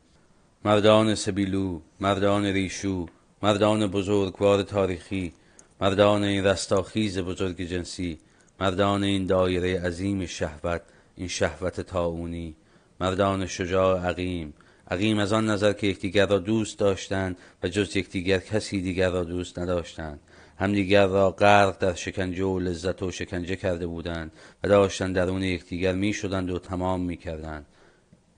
[0.65, 3.07] مردان سبیلو مردان ریشو
[3.43, 5.33] مردان بزرگوار تاریخی
[5.81, 8.19] مردان این رستاخیز بزرگ جنسی
[8.61, 10.83] مردان این دایره عظیم شهوت
[11.17, 12.55] این شهوت تاونی
[13.01, 14.55] مردان شجاع عقیم.
[14.91, 19.25] عقیم از آن نظر که یکدیگر را دوست داشتند و جز یکدیگر کسی دیگر را
[19.25, 20.21] دوست نداشتند.
[20.59, 24.33] همدیگر را غرق در شکنجه و لذت و شکنجه کرده بودند
[24.65, 27.67] و داشتند درون یکدیگر می شدند و تمام می کردند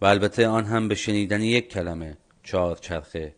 [0.01, 3.35] و البته آن هم به شنیدن یک کلمه چهار چرخه.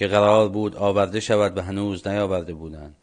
[0.00, 2.96] که قرار بود آورده شود و هنوز نیاورده بودند.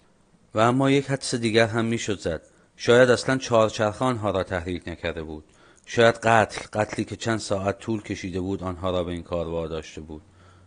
[0.56, 2.42] و اما یک حدس دیگر هم می‌شد زد.
[2.76, 5.44] شاید اصلا چهار چرخه آنها را تحریک نکرده بود.
[5.86, 10.02] شاید قتل قتلی که چند ساعت طول کشیده بود آنها را به این کار واداشته
[10.02, 10.22] بود.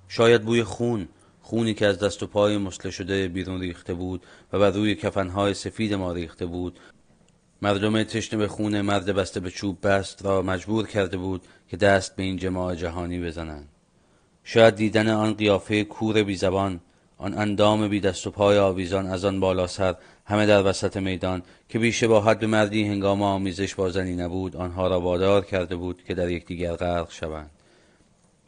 [0.09, 1.09] شاید بوی خون
[1.41, 5.55] خونی که از دست و پای مسله شده بیرون ریخته بود و بر روی کفنهای
[5.55, 6.79] سفید ما ریخته بود.
[7.63, 12.17] مردم تشنه به خون مرد بسته به چوب بست را مجبور کرده بود که دست
[12.17, 13.69] به این جماع جهانی بزنند.
[14.53, 16.81] شاید دیدن آن قیافه کور بی زبان
[17.19, 21.43] آن اندام بی دست و پای آویزان از آن بالا سر همه در وسط میدان
[21.69, 26.05] که بی شباهت به مردی هنگام آمیزش با زنی نبود آنها را وادار کرده بود
[26.05, 27.51] که در یکدیگر غرق شوند.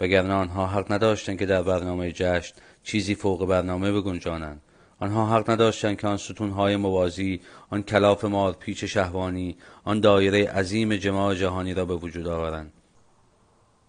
[0.01, 4.61] وگرنه آنها حق نداشتند که در برنامه جشن چیزی فوق برنامه بگنجانند.
[5.01, 10.97] آنها حق نداشتند که آن ستونهای موازی آن کلاف مار پیچ شهوانی آن دایره عظیم
[10.97, 12.73] جماع جهانی را به وجود آورند.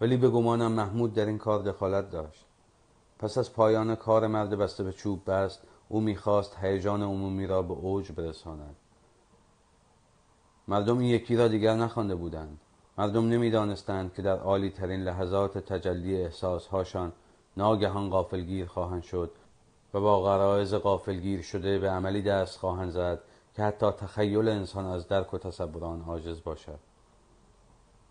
[0.03, 2.45] ولی به گمانم محمود در این کار دخالت داشت.
[3.19, 7.73] پس از پایان کار مرد بسته به چوب بست او می‌خواست هیجان عمومی را به
[7.73, 8.75] اوج برساند.
[10.67, 12.59] مردم این یکی را دیگر نخوانده بودند.
[12.97, 17.11] مردم نمی‌دانستند که در عالی ترین لحظات تجلی احساسهاشان
[17.57, 19.31] ناگهان غافلگیر خواهند شد
[19.93, 23.19] و با غرایز غافلگیر شده به عملی دست خواهند زد
[23.55, 26.79] که حتی تخیل انسان از درک و تصور آن عاجز باشد.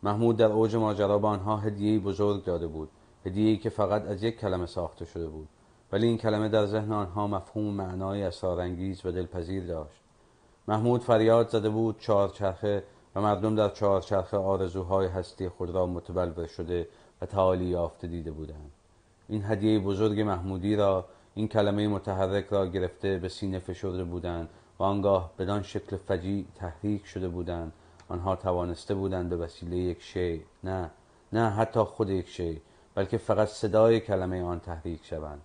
[0.02, 2.88] محمود در اوج ماجرا به آنها هدیهای بزرگ داده بود
[3.26, 5.48] هدیه‌ای که فقط از یک کلمه ساخته شده بود.
[5.92, 10.02] ولی این کلمه در ذهن آنها مفهوم معنای اسرارانگیز و دلپذیر داشت.
[10.68, 12.84] محمود فریاد زده بود چهارچرخه
[13.14, 16.88] و مردم در چهارچرخه آرزوهای هستی خود را متبلور شده
[17.22, 18.70] و تعالی یافته دیده بودند.
[19.28, 24.82] این هدیه بزرگ محمودی را این کلمه متحرک را گرفته به سینه فشرده بودند و
[24.82, 27.72] آنگاه بدان شکل فجیع تحریک شده بودند
[28.12, 30.90] آنها توانسته بودند به وسیله یک شی نه
[31.32, 32.62] نه حتی خود یک شی
[32.94, 35.42] بلکه فقط صدای کلمه آن تحریک شوند.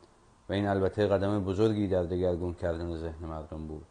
[0.49, 3.85] و این البته قدم بزرگی در دگرگون کردن ذهن مردم بود.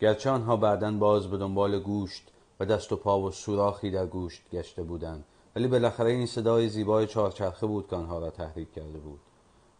[0.00, 2.28] گرچه آنها بعدا باز به دنبال گوشت
[2.60, 5.24] و دست و پا و سوراخی در گوشت گشته بودند
[5.56, 9.20] ولی بالاخره این صدای زیبای چهارچرخه بود که آنها را تحریک کرده بود.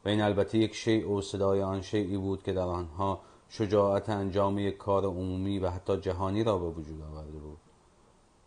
[0.04, 3.20] و این البته یک شیء و صدای آن شیعی بود که در آنها
[3.52, 7.58] شجاعت انجام یک کار عمومی و حتی جهانی را به وجود آورده بود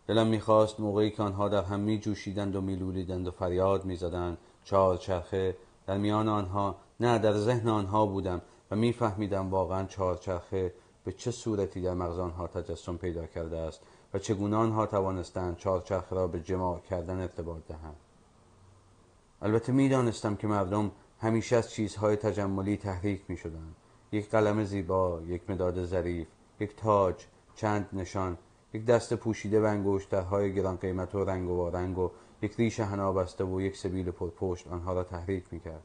[0.06, 5.56] دلم می‌خواست موقعی که آنها در هم می جوشیدند و میلولیدند و فریاد می‌زدند چهارچرخه
[5.86, 11.80] در میان آنها نه در ذهن آنها بودم و میفهمیدم واقعا چهارچرخه به چه صورتی
[11.80, 13.80] در مغز آنها تجسم پیدا کرده است
[14.14, 17.96] و چگونه آنها توانستند چهارچرخه را به جماع کردن ارتباط دهند
[19.42, 20.90] البته می‌دانستم که مردم
[21.20, 23.74] همیشه از چیزهای تجملی تحریک می شدن.
[24.14, 26.26] یک قلم زیبا، یک مداد ظریف،
[26.60, 27.14] یک تاج،
[27.56, 28.38] چند نشان،
[28.74, 32.10] یک دست پوشیده و انگشترهای گران قیمت و رنگ و وارنگ و
[32.42, 35.82] یک ریش حنا بسته و یک سبیل پرپشت آنها را تحریک می کرد.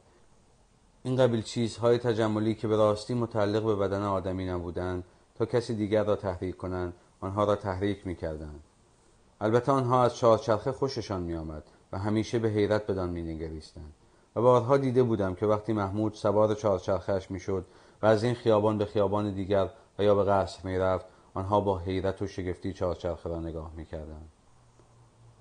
[1.02, 6.04] این قبیل چیزهای تجملی که به راستی متعلق به بدن آدمی نبودند تا کسی دیگر
[6.04, 8.60] را تحریک کنند آنها را تحریک می کردند.
[9.40, 11.62] البته آنها از چهارچرخه خوششان می آمد
[11.92, 13.92] و همیشه به حیرت بدان می نگریستند.
[14.36, 17.64] و بارها دیده بودم که وقتی محمود سوار چهارچرخش می‌شد
[18.02, 22.22] و از این خیابان به خیابان دیگر و یا به قصر می‌رفت آنها با حیرت
[22.22, 24.28] و شگفتی چهارچرخه را نگاه می‌کردند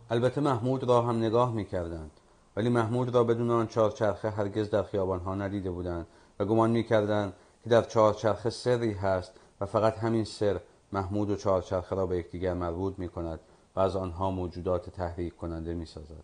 [0.10, 2.12] البته محمود را هم نگاه می‌کردند
[2.56, 6.08] ولی محمود را بدون آن چهارچرخه هرگز در خیابانها ندیده بودند
[6.40, 10.60] و گمان می‌کردند که در چهارچرخه سری هست و فقط همین سر
[10.92, 13.40] محمود و چهارچرخه را به یکدیگر مربوط می کند
[13.76, 16.24] و از آنها موجودات تحریک کننده می سازد.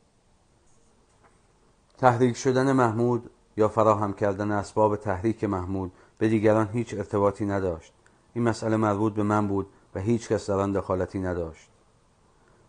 [1.98, 7.94] تحریک شدن محمود یا فراهم کردن اسباب تحریک محمود به دیگران هیچ ارتباطی نداشت
[8.34, 11.70] این مسئله مربوط به من بود و هیچ کس در آن دخالتی نداشت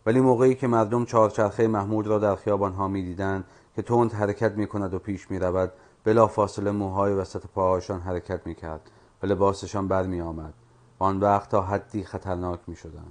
[0.05, 3.43] ولی موقعی که مردم چهارچرخه محمود را در خیابان ها می دیدن
[3.75, 5.71] که تند حرکت می کند و پیش می رود
[6.03, 8.81] بلا فاصله موهای وسط پاهاشان حرکت می کرد
[9.23, 10.53] و لباسشان بر می آمد
[10.99, 13.05] و آن وقت تا حدی خطرناک می شدن.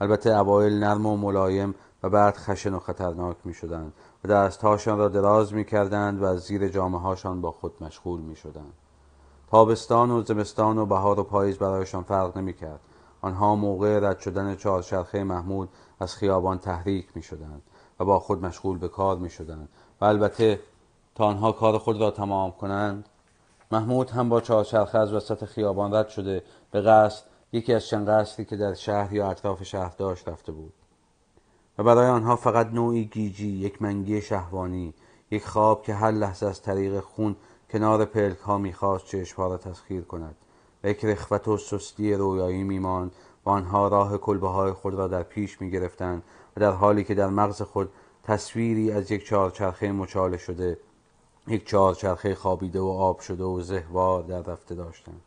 [0.00, 3.92] البته اوایل نرم و ملایم و بعد خشن و خطرناک می شدند
[4.24, 8.36] و دستهاشان را دراز می کردند و از زیر جامعه هاشان با خود مشغول می
[8.36, 8.72] شدند.
[9.52, 12.80] تابستان و زمستان و بهار و پاییز برایشان فرق نمی کرد.
[13.20, 15.68] آنها موقع رد شدن چهارچرخه محمود
[16.00, 17.62] از خیابان تحریک می شدند
[18.00, 19.68] و با خود مشغول به کار می شدند
[20.00, 20.60] و البته
[21.14, 23.08] تا آنها کار خود را تمام کنند
[23.72, 28.44] محمود هم با چهارچرخه از وسط خیابان رد شده به قصد یکی از چند قصری
[28.44, 30.72] که در شهر یا اطراف شهر داشت رفته بود
[31.78, 34.94] و برای آنها فقط نوعی گیجی یک منگی شهوانی
[35.30, 37.36] یک خواب که هر لحظه از طریق خون
[37.72, 40.34] کنار پلک ها می‌خواست چشمها را تسخیر کند.
[40.84, 43.12] یک رخوت و سستی رویایی میماند
[43.44, 46.22] و آنها راه کلبه های خود را در پیش می‌گرفتند
[46.56, 47.92] و در حالی که در مغز خود
[48.24, 50.78] تصویری از یک چهارچرخه مچاله شده
[51.46, 55.20] یک چهارچرخه خوابیده و آب شده و زهوار در رفته داشتند.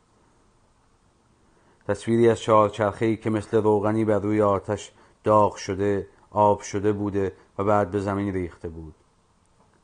[1.88, 4.92] تصویری از چهارچرخهای که مثل روغنی بر روی آتش
[5.24, 8.96] داغ شده آب شده بوده و بعد به زمین ریخته بود.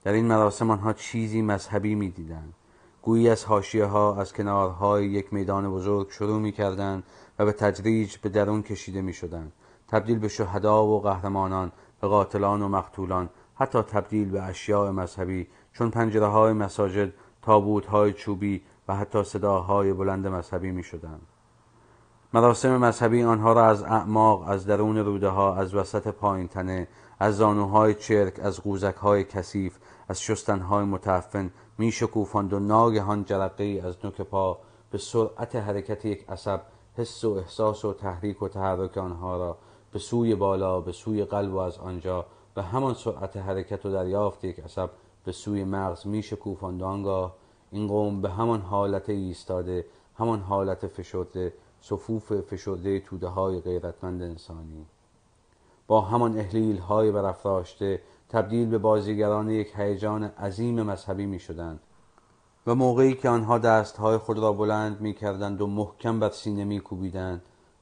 [0.03, 2.53] در این مراسم آنها چیزی مذهبی می‌دیدند.
[3.01, 7.03] گویی از حاشیه ها از کنارهای یک میدان بزرگ شروع می کردند
[7.39, 9.51] و به تدریج به درون کشیده می شدند
[9.87, 15.89] تبدیل به شهدا و قهرمانان به قاتلان و مقتولان حتی تبدیل به اشیاء مذهبی چون
[15.89, 21.21] پنجره های مساجد تابوت های چوبی و حتی صداهای بلند مذهبی می شدند
[22.33, 26.87] مراسم مذهبی آنها را از اعماق از درون روده ها از وسط پایین تنه
[27.19, 29.77] از زانوهای چرک از قوزک های کثیف
[30.11, 34.57] از شستنهای متعفن می شکوفاند و ناگهان جرقه از نوک پا
[34.91, 36.61] به سرعت حرکت یک عصب
[36.97, 39.57] حس و احساس و تحریک و تحرک آنها را
[39.91, 44.43] به سوی بالا به سوی قلب و از آنجا به همان سرعت حرکت و دریافت
[44.43, 44.89] یک عصب
[45.25, 47.35] به سوی مغز می شکوفاند آنگاه
[47.71, 54.85] این قوم به همان حالت ایستاده همان حالت فشرده صفوف فشرده توده های غیرتمند انسانی.
[55.87, 58.01] با همان احلیل های برافراشته
[58.31, 61.79] تبدیل به بازیگران یک هیجان عظیم مذهبی می شدند
[62.67, 66.81] و موقعی که آنها دستهای خود را بلند می کردند و محکم بر سینه می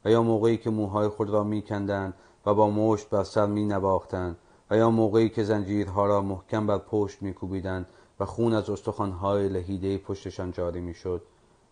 [0.05, 2.13] و یا موقعی که موهای خود را می کندند
[2.45, 3.73] و با مشت بر سر می
[4.71, 7.87] و یا موقعی که زنجیرها را محکم بر پشت می کوبیدند
[8.19, 11.21] و خون از استخوانهای لهیده پشتشان جاری می شد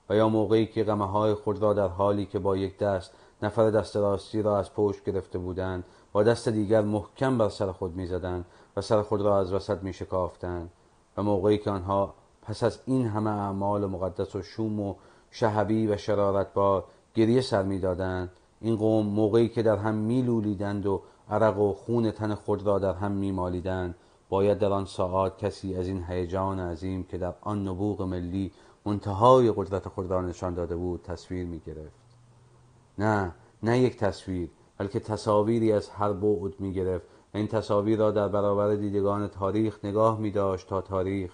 [0.09, 3.11] و یا موقعی که غمه های خود را در حالی که با یک دست
[3.41, 7.95] نفر دست راستی را از پشت گرفته بودند با دست دیگر محکم بر سر خود
[7.95, 8.45] می‌زدند
[8.78, 10.69] و سر خود را از وسط می شکافتند
[11.17, 14.95] و موقعی که آنها پس از این همه اعمال مقدس و شوم و
[15.32, 16.84] شهبی و شرارتبار
[17.15, 18.30] گریه سر می‌دادند
[18.61, 22.93] این قوم موقعی که در هم میلولیدند و عرق و خون تن خود را در
[22.93, 23.95] هم میمالیدند
[24.30, 28.51] باید در آن ساعات کسی از این هیجان عظیم که در آن نبوغ ملی
[28.86, 31.99] منتهای قدرت خود را نشان داده بود تصویر می گرفت.
[32.97, 33.32] نه
[33.63, 38.27] نه یک تصویر بلکه تصاویری از هر بعد می گرفت و این تصاویر را در
[38.27, 41.31] برابر دیدگان تاریخ نگاه می داشت تا تاریخ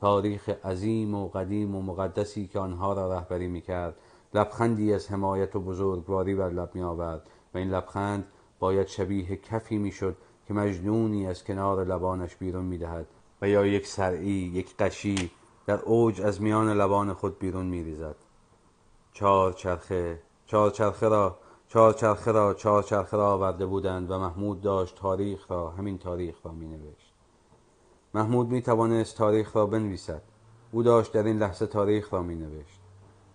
[0.00, 3.96] تاریخ عظیم و قدیم و مقدسی که آنها را رهبری می کرد.
[4.34, 8.24] لبخندی از حمایت و بزرگواری بر لب می آورد و این لبخند
[8.58, 10.16] باید شبیه کفی می شد
[10.48, 13.06] که مجنونی از کنار لبانش بیرون می دهد
[13.42, 15.30] و یا یک سرعی یک قشی
[15.66, 18.16] در اوج از میان لبان خود بیرون می ریزد.
[19.12, 21.38] چهار چرخه چهار چرخه را
[21.68, 26.36] چهار چرخه را چهار چرخه را آورده بودند و محمود داشت تاریخ را همین تاریخ
[26.44, 27.12] را می نوشت
[28.14, 30.22] محمود می توانست تاریخ را بنویسد.
[30.72, 32.80] او داشت در این لحظه تاریخ را می نوشت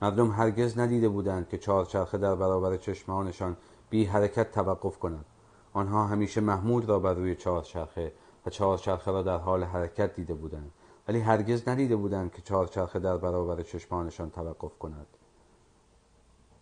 [0.02, 3.58] مردم هرگز ندیده بودند که چهار چرخه در برابر چشمانشان
[3.90, 5.26] بی حرکت توقف کند.
[5.74, 8.14] آنها همیشه محمود را بر روی چهار چرخه
[8.46, 10.72] و چهار چرخه را در حال حرکت دیده بودند.
[11.08, 15.08] ولی هرگز ندیده بودند که چهار چرخه در برابر چشمانشان توقف کند.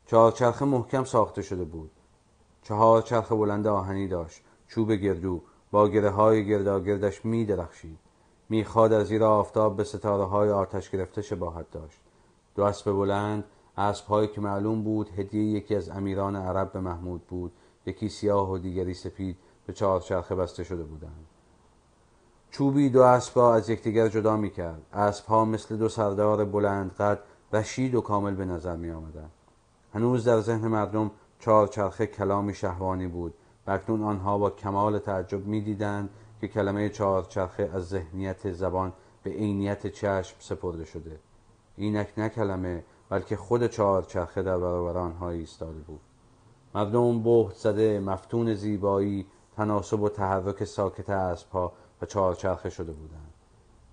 [0.09, 1.91] چهار چرخه محکم ساخته شده بود.
[2.61, 4.41] چهار چرخ بلند آهنی داشت.
[4.67, 5.41] چوب گردو
[5.71, 7.99] با گره های گرداگردش می درخشید
[8.49, 11.99] می‌خواد از زیر آفتاب به ستاره های آتش گرفته شباهت داشت.
[12.55, 13.43] دو اسب بلند
[13.77, 17.51] اسبهایی که معلوم بود هدیه یکی از امیران عرب به محمود بود
[17.85, 19.37] یکی سیاه و دیگری سپید
[19.67, 21.25] به چهار چرخه بسته شده بودند.
[22.51, 27.19] چوبی دو اسب را از یکدیگر جدا می کرد اسبها مثل دو سردار بلند قد
[27.53, 29.29] رشید و کامل به نظر می آمدن.
[29.93, 33.33] هنوز در ذهن مردم چهار چرخه کلامی شهوانی بود.
[33.67, 36.09] و اکنون آنها با کمال تعجب می دیدند
[36.41, 41.19] که کلمه چهار چرخه از ذهنیت زبان به عینیت چشم سپرده شده.
[41.75, 46.01] اینک نه کلمه بلکه خود چهار چرخه در برابر آنها ایستاده بود.
[46.75, 49.25] مردم بهت زده مفتون زیبایی
[49.55, 53.33] تناسب و تحرک ساکت اسبها و چهارچرخه شده بودند.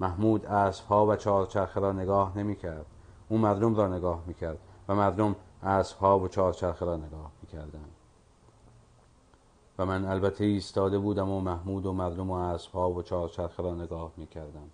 [0.00, 2.86] محمود اسبها و چهارچرخه را نگاه نمی کرد
[3.28, 7.92] او مردم را نگاه می کرد و مردم اسبها و چهارچرخه را نگاه می کردند
[9.78, 14.12] و من البته ایستاده بودم و محمود و مردم و اسبها و چهارچرخه را نگاه
[14.16, 14.70] می کردم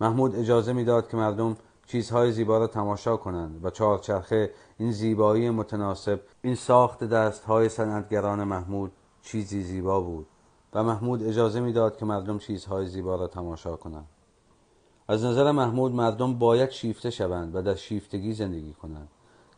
[0.00, 1.56] محمود اجازه می‌داد که مردم
[1.86, 8.92] چیزهای زیبا را تماشا کنند و چهارچرخه این زیبایی متناسب این ساخت دستهای صنعتگران محمود
[9.22, 10.26] چیزی زیبا بود
[10.74, 14.08] و محمود اجازه می‌داد که مردم چیزهای زیبا را تماشا کنند.
[15.08, 19.08] از نظر محمود مردم باید شیفته شوند و در شیفتگی زندگی کنند.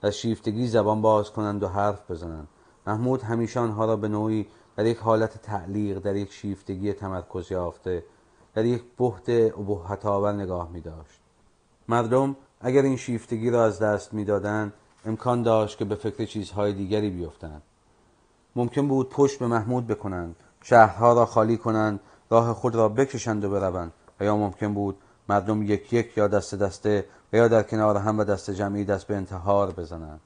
[0.03, 2.49] در شیفتگی زبان باز کنند و حرف بزنند.
[2.87, 4.47] محمود همیشه آنها را به نوعی
[4.77, 8.05] در یک حالت تعلیق در یک شیفتگی تمرکز یافته
[8.55, 11.21] در یک بحت ابهت آور نگاه می داشت
[11.89, 14.73] مردم اگر این شیفتگی را از دست می‌دادند
[15.07, 17.63] امکان داشت که به فکر چیزهای دیگری بیفتند.
[18.57, 23.51] ممکن بود پشت به محمود بکنند شهرها را خالی کنند راه خود را بکشند و
[23.51, 23.93] بروند.
[24.21, 24.97] و یا ممکن بود
[25.29, 29.07] مردم یک یک یا دست دسته و یا در کنار هم و دست جمعی دست
[29.07, 30.21] به انتحار بزنند.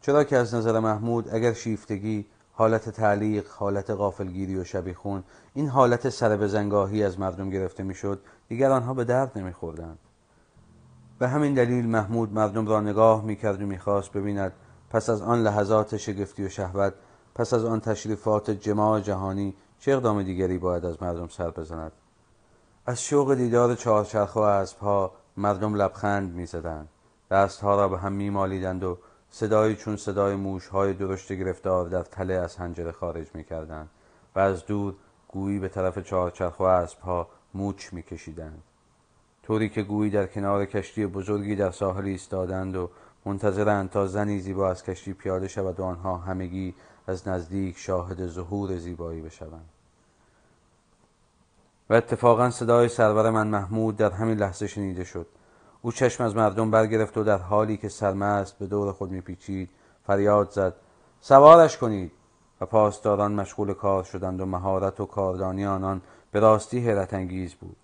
[0.00, 6.08] چرا که از نظر محمود اگر شیفتگی حالت تعلیق حالت غافلگیری و شبیخون این حالت
[6.08, 9.98] سر بزنگاهی از مردم گرفته می‌شد دیگر آنها به درد نمیخوردند.
[11.18, 14.52] به همین دلیل محمود مردم را نگاه می‌کرد و می‌خواست ببیند
[14.90, 16.94] پس از آن لحظات شگفتی و شهوت
[17.34, 21.92] پس از آن تشریفات جماع جهانی چه اقدام دیگری باید از مردم سر بزند؟
[22.86, 26.88] از شوق دیدار چهارچرخ و اسبها مردم لبخند می‌زدند.
[27.30, 28.98] دستها را به هم میمالیدند و
[29.30, 33.88] صدایی چون صدای موشهای درشت گرفتار در تله از هنجره خارج می‌کردند
[34.34, 34.94] و از دور
[35.28, 38.62] گویی به طرف چهارچرخ و اسبها موچ میکشیدند.
[39.42, 42.90] طوری که گویی در کنار کشتی بزرگی در ساحل ایستادند و
[43.24, 46.74] منتظرند تا زنی زیبا از کشتی پیاده شود و آنها همگی
[47.06, 49.68] از نزدیک شاهد ظهور زیبایی بشوند.
[51.90, 55.26] و اتفاقا صدای سرور من محمود در همین لحظه شنیده شد.
[55.82, 59.70] او چشم از مردم برگرفت و در حالی که سرمست به دور خود میپیچید
[60.06, 60.74] فریاد زد.
[61.20, 62.12] سوارش کنید.
[62.60, 66.00] و پاسداران مشغول کار شدند و مهارت و کاردانی آنان
[66.32, 67.76] به راستی حیرت انگیز بود.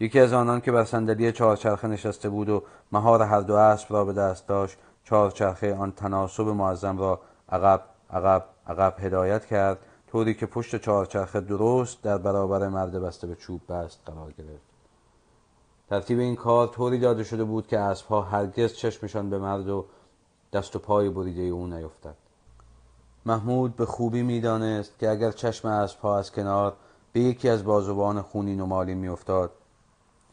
[0.00, 4.04] یکی از آنان که بر صندلی چهارچرخه نشسته بود و مهار هر دو اسب را
[4.04, 7.80] به دست داشت چهارچرخه آن تناسب معظم را عقب
[8.10, 9.78] عقب عقب هدایت کرد
[10.12, 14.68] طوری که پشت چهارچرخه درست در برابر مرد بسته به چوب بست قرار گرفت.
[15.90, 19.84] ترتیب این کار طوری داده شده بود که اسبها هرگز چشمشان به مرد و
[20.52, 22.14] دست و پای بریده او نیفتد.
[23.26, 26.76] محمود به خوبی می‌دانست که اگر چشم اسبها از کنار
[27.12, 29.50] به یکی از بازوان خونین و مالی میافتاد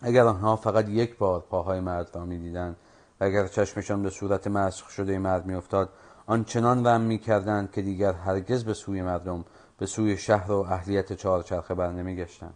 [0.02, 2.76] اگر آنها فقط یک بار پاهای مرد را می‌دیدند
[3.22, 5.90] و اگر چشمشان به صورت مسخ شده مرد میافتاد
[6.28, 9.46] آنچنان رم می‌کردند که دیگر هرگز به سوی مردم
[9.78, 12.54] به سوی شهر و اهلیت چهارچرخه بر نمیگشتند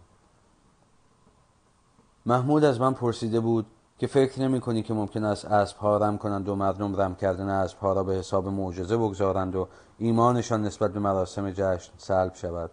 [2.26, 3.66] محمود از من پرسیده بود
[3.98, 7.92] که فکر نمی کنی که ممکن است اسبها رم کنند و مردم رم کردن اسبها
[7.92, 9.68] را به حساب معجزه بگذارند و
[9.98, 12.70] ایمانشان نسبت به مراسم جشن سلب شود.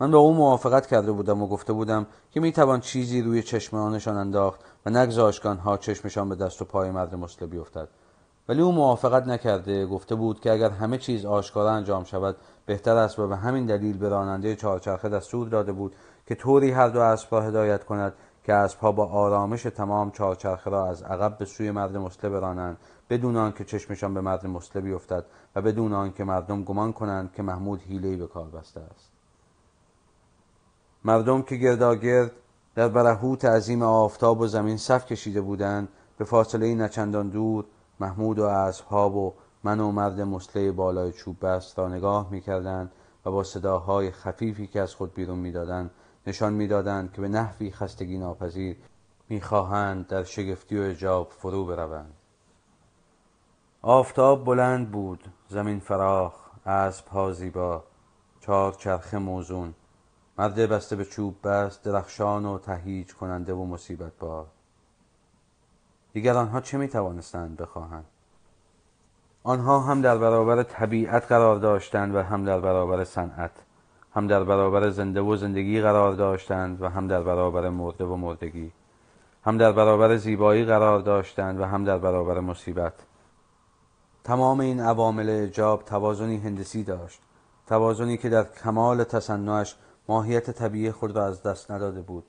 [0.00, 4.16] من به او موافقت کرده بودم و گفته بودم که می‌توان چیزی روی چشم آنشان
[4.16, 7.88] انداخت و نگذاشت ها چشمشان به دست و پای مرد مسله بیفتد.
[8.48, 12.36] ولی او موافقت نکرده گفته بود که اگر همه چیز آشکارا انجام شود
[12.70, 15.96] بهتر است و به همین دلیل به راننده چهارچرخه دستور داده بود
[16.26, 18.12] که طوری هر دو اسب را هدایت کند
[18.44, 22.76] که اسبها با آرامش تمام چهارچرخه را از عقب به سوی مرد مسله برانند
[23.10, 25.24] بدون آنکه چشمشان به مرد مسله بیفتد
[25.56, 29.10] و بدون آنکه مردم گمان کنند که محمود حیلهای به کار بسته است.
[31.04, 32.32] مردم که گرداگرد
[32.74, 37.64] در برهوت عظیم آفتاب و زمین صف کشیده بودند به فاصله نچندان دور
[38.00, 39.34] محمود و اسبها و
[39.64, 42.92] من و مرد مسله بالای چوب بست را نگاه می‌کردند
[43.24, 45.90] و با صداهای خفیفی که از خود بیرون می‌دادند
[46.26, 48.76] نشان می‌دادند که به نحوی خستگی ناپذیر
[49.28, 52.14] می‌خواهند در شگفتی و اجاب فرو بروند.
[53.82, 56.34] آفتاب بلند بود زمین فراخ
[56.66, 57.84] اسبها زیبا
[58.40, 59.74] چهار چرخه موزون.
[60.38, 64.46] مرد بسته به چوب بست درخشان و تهیج کننده و مصیبت بار
[66.12, 68.04] دیگر آنها چه می توانستند بخواهند؟
[69.42, 73.50] آنها هم در برابر طبیعت قرار داشتند و هم در برابر صنعت
[74.14, 78.72] هم در برابر زنده و زندگی قرار داشتند و هم در برابر مرده و مردگی
[79.44, 82.92] هم در برابر زیبایی قرار داشتند و هم در برابر مصیبت.
[84.24, 87.20] تمام این عوامل اجاب توازنی هندسی داشت
[87.66, 89.76] توازنی که در کمال تصنعش
[90.08, 92.24] ماهیت طبیعی خود را از دست نداده بود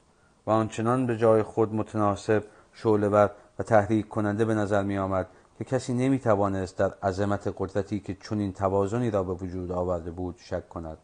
[0.47, 2.43] و آنچنان به جای خود متناسب
[2.73, 5.27] شعلهور و تحریک کننده به نظر می آمد
[5.57, 10.35] که کسی نمی توانست در عظمت قدرتی که چنین توازنی را به وجود آورده بود
[10.37, 10.97] شک کند.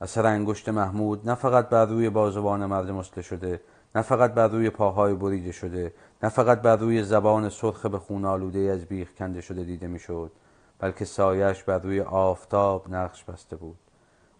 [0.00, 3.60] اثر انگشت محمود نه فقط بر روی بازوان مرد مسله شده
[3.94, 8.24] نه فقط بر روی پاهای بریده شده نه فقط بر روی زبان سرخ به خون
[8.24, 10.32] آلوده از بیخ کنده شده دیده می‌شد
[10.78, 13.76] بلکه سایش بر روی آفتاب نقش بسته بود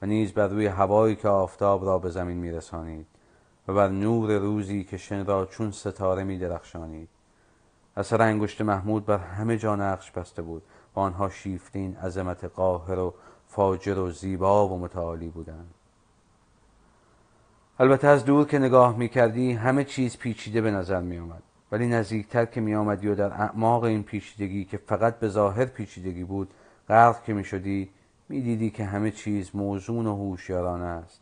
[0.03, 3.07] و نیز بر روی هوایی که آفتاب را به زمین میرسانید
[3.69, 7.09] و بر نور روزی که شن را چون ستاره می درخشانید
[7.97, 10.63] اثر انگشت محمود بر همه جا نقش بسته بود.
[10.97, 13.15] و آنها شیفتین عظمت قاهر و
[13.47, 15.75] فاجر و زیبا و متعالی بودند.
[17.79, 21.43] البته از دور که نگاه می کردی همه چیز پیچیده به نظر می آمد
[21.73, 26.25] ولی نزدیکتر که می آمدی و در اعماق این پیچیدگی که فقط به ظاهر پیچیدگی
[26.25, 26.51] بود
[26.89, 27.91] غرق که می شدی
[28.29, 31.21] می دیدی که همه چیز موزون و هوشیارانه است.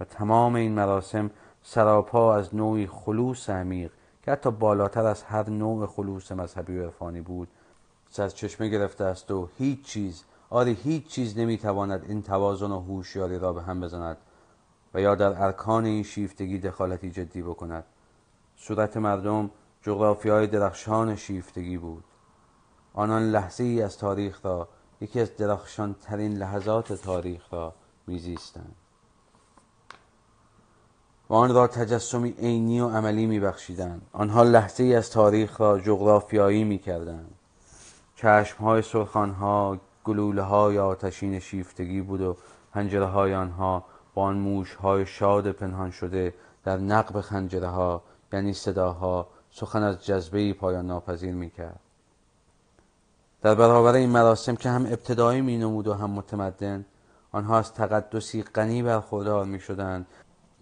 [0.00, 1.30] و تمام این مراسم
[1.62, 3.90] سراپا از نوعی خلوص عمیق
[4.22, 7.48] که حتی بالاتر از هر نوع خلوص مذهبی و عرفانی بود
[8.10, 13.52] سرچشمه گرفته است و هیچ چیز آری هیچ چیز نمی‌تواند این توازن و هوشیاری را
[13.52, 14.16] به هم بزند
[14.94, 17.84] و یا در ارکان این شیفتگی دخالتی جدی بکند.
[18.56, 19.50] صورت مردم
[19.82, 22.04] جغرافی های درخشان شیفتگی بود.
[22.94, 24.68] آنان لحظه ای از تاریخ را
[25.00, 27.74] یکی از درخشان ترین لحظات تاریخ را
[28.06, 28.76] میزیستند.
[31.30, 36.64] و آن را تجسمی عینی و عملی میبخشیدند آنها لحظه ای از تاریخ را جغرافیایی
[36.64, 37.34] می‌کردند
[38.16, 42.36] چشمهای سرخانها گلوله های آتشین شیفتگی بود و
[42.72, 48.02] پنجره های آنها با آن موش های شاد پنهان شده در نقب خنجره ها
[48.32, 51.80] یعنی صداها سخن از جذبه پایان ناپذیر می کرد.
[53.42, 56.84] در برابر این مراسم که هم ابتدایی می نمود و هم متمدن
[57.32, 60.06] آنها از تقدسی غنی برخوردار می شدند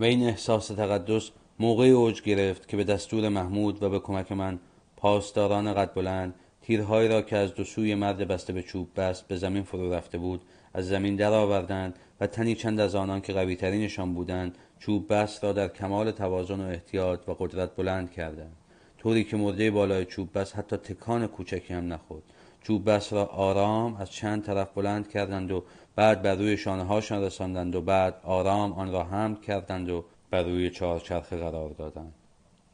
[0.01, 4.59] و این احساس تقدس موقعی اوج گرفت که به دستور محمود و به کمک من
[4.97, 9.37] پاسداران قد بلند تیرهایی را که از دو سوی مرد بسته به چوب بست به
[9.37, 10.43] زمین فرو رفته بود
[10.75, 15.53] از زمین درآوردند و تنی چند از آنان که قوی ترینشان بودند چوب بست را
[15.53, 18.57] در کمال توازن و احتیاط و قدرت بلند کردند.
[18.99, 22.23] طوری که مرده بالای چوب بست حتی تکان کوچکی هم نخورد.
[22.63, 25.65] چوب بست را آرام از چند طرف بلند کردند و
[25.99, 30.43] بعد بر روی شانه هاشان رساندند و بعد آرام آن را حمل کردند و بر
[30.43, 32.13] روی چهارچرخه قرار دادند.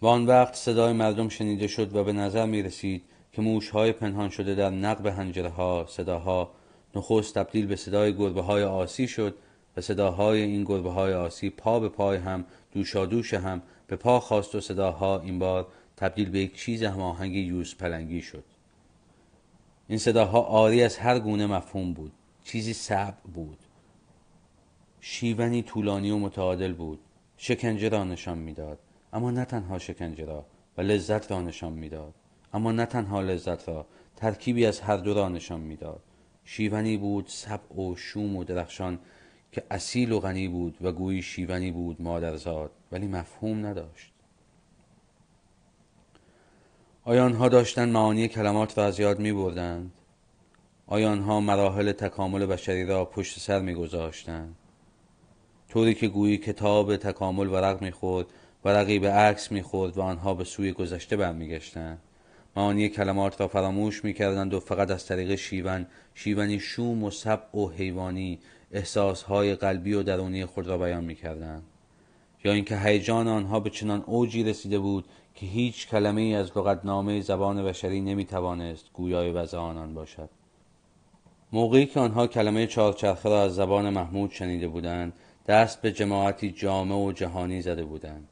[0.02, 3.02] و آن وقت صدای مردم شنیده شد و به نظر می رسید
[3.32, 6.50] که موشهای پنهان شده در نقب هنجره ها صداها
[6.94, 9.34] نخست تبدیل به صدای گربه های آسی شد
[9.76, 14.54] و صداهای این گربه های آسی پا به پای هم دوشادوش هم به پا خواست
[14.54, 15.66] و صداها این بار
[15.96, 18.44] تبدیل به یک چیز هماهنگ یوز پلنگی شد.
[19.88, 22.12] این صداها آری از هر گونه مفهوم بود.
[22.44, 23.58] چیزی صعب بود.
[25.00, 27.00] شیونی طولانی و متعادل بود.
[27.36, 28.78] شکنجه را نشان می‌داد.
[29.12, 30.46] اما نه تنها شکنجه را
[30.78, 32.14] و لذت را نشان می‌داد.
[32.52, 33.86] اما نه تنها لذت را
[34.16, 36.02] ترکیبی از هر دو را نشان می‌داد.
[36.44, 38.98] شیونی بود سبع و شوم و درخشان
[39.52, 44.12] که اصیل و غنی بود و گویی شیونی بود مادرزاد ولی مفهوم نداشت.
[47.04, 49.92] آیا آنها داشتند معانی کلمات را از یاد می بردند؟
[50.86, 54.56] آیا آنها مراحل تکامل بشری را پشت سر می گذاشتند؟
[55.68, 58.26] طوری که گویی کتاب تکامل ورق می‌خورد
[58.64, 61.98] ورقی به عکس می‌خورد و آنها به سوی گذشته برمیگشتند.
[62.56, 67.68] معانی کلمات را فراموش می‌کردند و فقط از طریق شیون شیونی شوم و سبع و
[67.68, 68.38] حیوانی
[68.72, 71.62] احساسهای قلبی و درونی خود را بیان می‌کردند.
[72.44, 75.04] یا اینکه هیجان آنها به چنان اوجی رسیده بود
[75.34, 80.28] که هیچ کلمه ای از لغتنامه زبان بشری نمی‌توانست گویای وضع آنان باشد.
[81.54, 85.12] موقعی که آنها کلمه چهارچرخه را از زبان محمود شنیده بودند
[85.46, 88.28] دست به جماعتی جامع و جهانی زده بودند.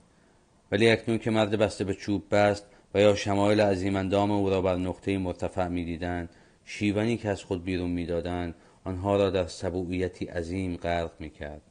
[0.73, 4.77] ولی اکنون که مرد بسته به چوب بست و یا شمایل عظیماندام او را بر
[4.77, 6.29] نقطه مرتفع می‌دیدند
[6.65, 8.55] شیونی که از خود بیرون می‌دادند
[8.85, 11.63] آنها را در سبوعیتی عظیم غرق می‌کرد.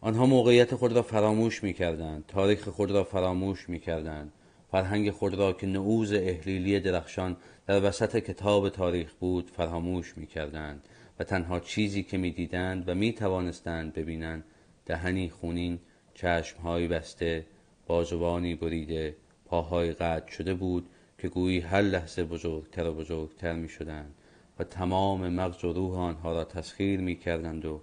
[0.00, 4.32] آنها موقعیت خود را فراموش می‌کردند تاریخ خود را فراموش می‌کردند
[4.70, 7.36] فرهنگ خود را که نعوز احلیلی درخشان
[7.70, 14.44] در وسط کتاب تاریخ بود فراموش می‌کردند و تنها چیزی که می‌دیدند و می‌توانستند ببینند
[14.86, 15.78] دهنی خونین
[16.14, 17.46] چشمهایی بسته
[17.86, 24.14] بازوانی بریده پاهای قطع شده بود که گویی هر لحظه بزرگتر و بزرگتر می شدند
[24.58, 27.80] و تمام مغز و روح آنها را تسخیر می کردند و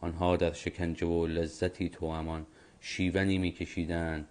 [0.00, 2.46] آنها در شکنجه و لذتی امان
[2.80, 4.28] شیونی می کشیدند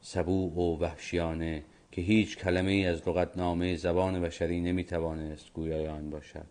[0.00, 1.64] سبوع و وحشیانه
[1.98, 6.46] که هیچ کلمه ای از لغتنامه زبان بشری نمی توانست گویای آن باشد.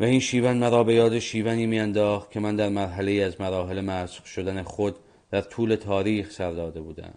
[0.00, 4.26] و این شیون مرا به یاد شیونی میانداخت که من در مرحله از مراحل مسخ
[4.26, 4.96] شدن خود
[5.30, 7.14] در طول تاریخ سر داده بودم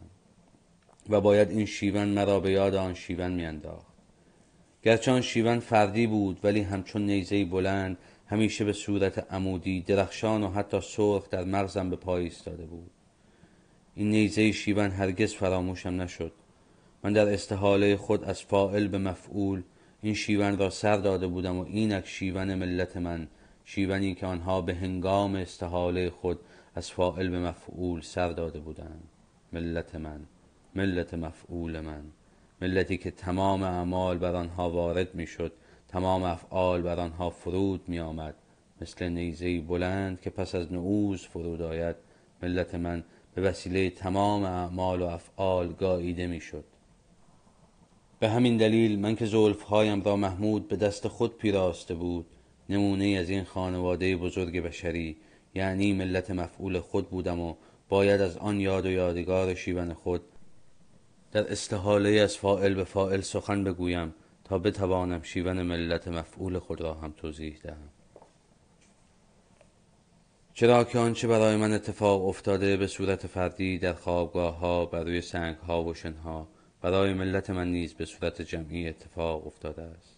[1.09, 3.93] و باید این شیون مرا به یاد آن شیون میانداخت.
[4.83, 10.49] گرچه آن شیون فردی بود ولی همچون نیزه بلند همیشه به صورت عمودی درخشان و
[10.49, 12.91] حتی سرخ در مغزم به پای ایستاده بود.
[13.95, 16.31] این نیزه شیون هرگز فراموشم نشد.
[17.03, 19.61] من در استحاله خود از فائل به مفعول
[20.01, 23.27] این شیون را سر داده بودم و اینک شیون ملت من
[23.65, 26.39] شیونی که آنها به هنگام استحاله خود
[26.75, 29.03] از فائل به مفعول سر داده بودند.
[29.53, 30.19] ملت من
[30.75, 32.03] ملت مفعول من
[32.61, 35.51] ملتی که تمام اعمال بر آنها وارد می‌شد
[35.87, 38.35] تمام افعال بر آنها فرود می آمد
[38.81, 41.95] مثل نیزه بلند که پس از نعوز فرود آید.
[42.43, 43.03] ملت من
[43.35, 46.63] به وسیله تمام اعمال و افعال گاییده می‌شد.
[48.19, 52.25] به همین دلیل من که هایم را محمود به دست خود پیراسته بود
[52.69, 55.17] نمونه از این خانواده بزرگ بشری
[55.55, 57.55] یعنی ملت مفعول خود بودم و
[57.89, 60.21] باید از آن یاد و یادگار شیون خود
[61.31, 64.13] در استحاله از فائل به فائل سخن بگویم
[64.43, 67.89] تا بتوانم شیون ملت مفعول خود را هم توضیح دهم.
[70.55, 75.21] چرا که آنچه برای من اتفاق افتاده به صورت فردی در خوابگاه ها بر روی
[75.21, 76.47] سنگ ها و شنها
[76.81, 80.17] برای ملت من نیز به صورت جمعی اتفاق افتاده است.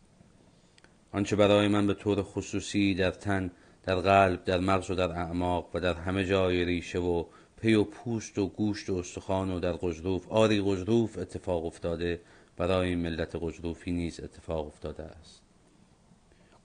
[1.12, 3.52] آنچه برای من به طور خصوصی در تن
[3.84, 7.26] در قلب در مغز و در اعماق و در همه جای ریشه و
[7.62, 12.22] پی و پوست و گوشت و استخوان و در قجروف آری قجروف اتفاق افتاده
[12.58, 15.45] برای ملت قجروفی نیز اتفاق افتاده است.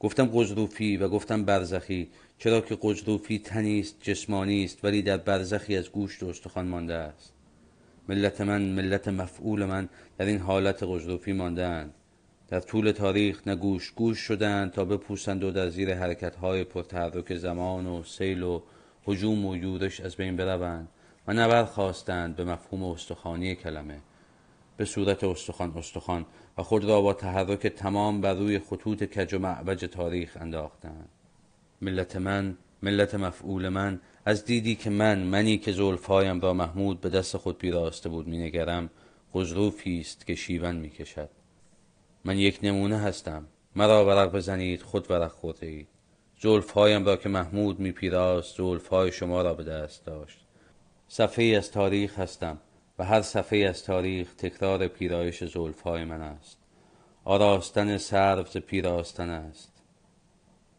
[0.00, 5.76] گفتم قجروفی و گفتم برزخی چرا که قجروفی تنی است جسمانی است ولی در برزخی
[5.76, 7.32] از گوشت و استخوان مانده است.
[8.08, 9.88] ملت من ملت مفعول من
[10.18, 11.94] در این حالت قجروفی ماندهاند.
[12.48, 17.86] در طول تاریخ نه گوش گوش شدند تا بپوسند و در زیر حرکتهای پرتحرک زمان
[17.86, 18.62] و سیل و
[19.04, 20.88] حجوم و یورش از بین بروند
[21.26, 24.00] و نه خواستند به مفهوم استخوانی کلمه.
[24.80, 26.26] به صورت استخوان استخوان
[26.58, 31.08] و خود را با تحرک تمام بر روی خطوط کج و معوج تاریخ انداختند.
[31.80, 37.08] ملت من ملت مفعول من از دیدی که من منی که زلفهایم را محمود به
[37.08, 38.90] دست خود پیراسته بود مینگرم
[39.34, 41.30] غضروفی است که شیون می‌کشد.
[42.24, 43.46] من یک نمونه هستم.
[43.76, 45.88] مرا ورق بزنید خود ورق خورده اید
[46.38, 50.38] زلفهایم را که محمود میپیراست زلفهای شما را به دست داشت.
[51.08, 52.58] صفحه از تاریخ هستم.
[53.00, 56.58] و هر صفحه از تاریخ تکرار پیرایش زلفهای من است.
[57.24, 59.72] آراستن سرو ز پیراستن است.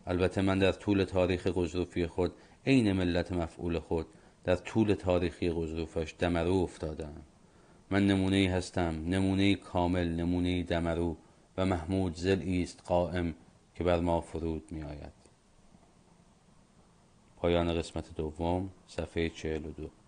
[0.07, 2.33] البته من در طول تاریخ قجروفی خود
[2.65, 4.07] عین ملت مفعول خود
[4.43, 7.13] در طول تاریخی قجروفش دمرو افتادم.
[7.89, 11.17] من نمونه هستم نمونه کامل نمونه دمرو
[11.57, 13.33] و محمود زل است قائم
[13.75, 15.13] که بر ما فرود می آید
[17.37, 20.00] پایان قسمت دوم صفحه چهل و دو.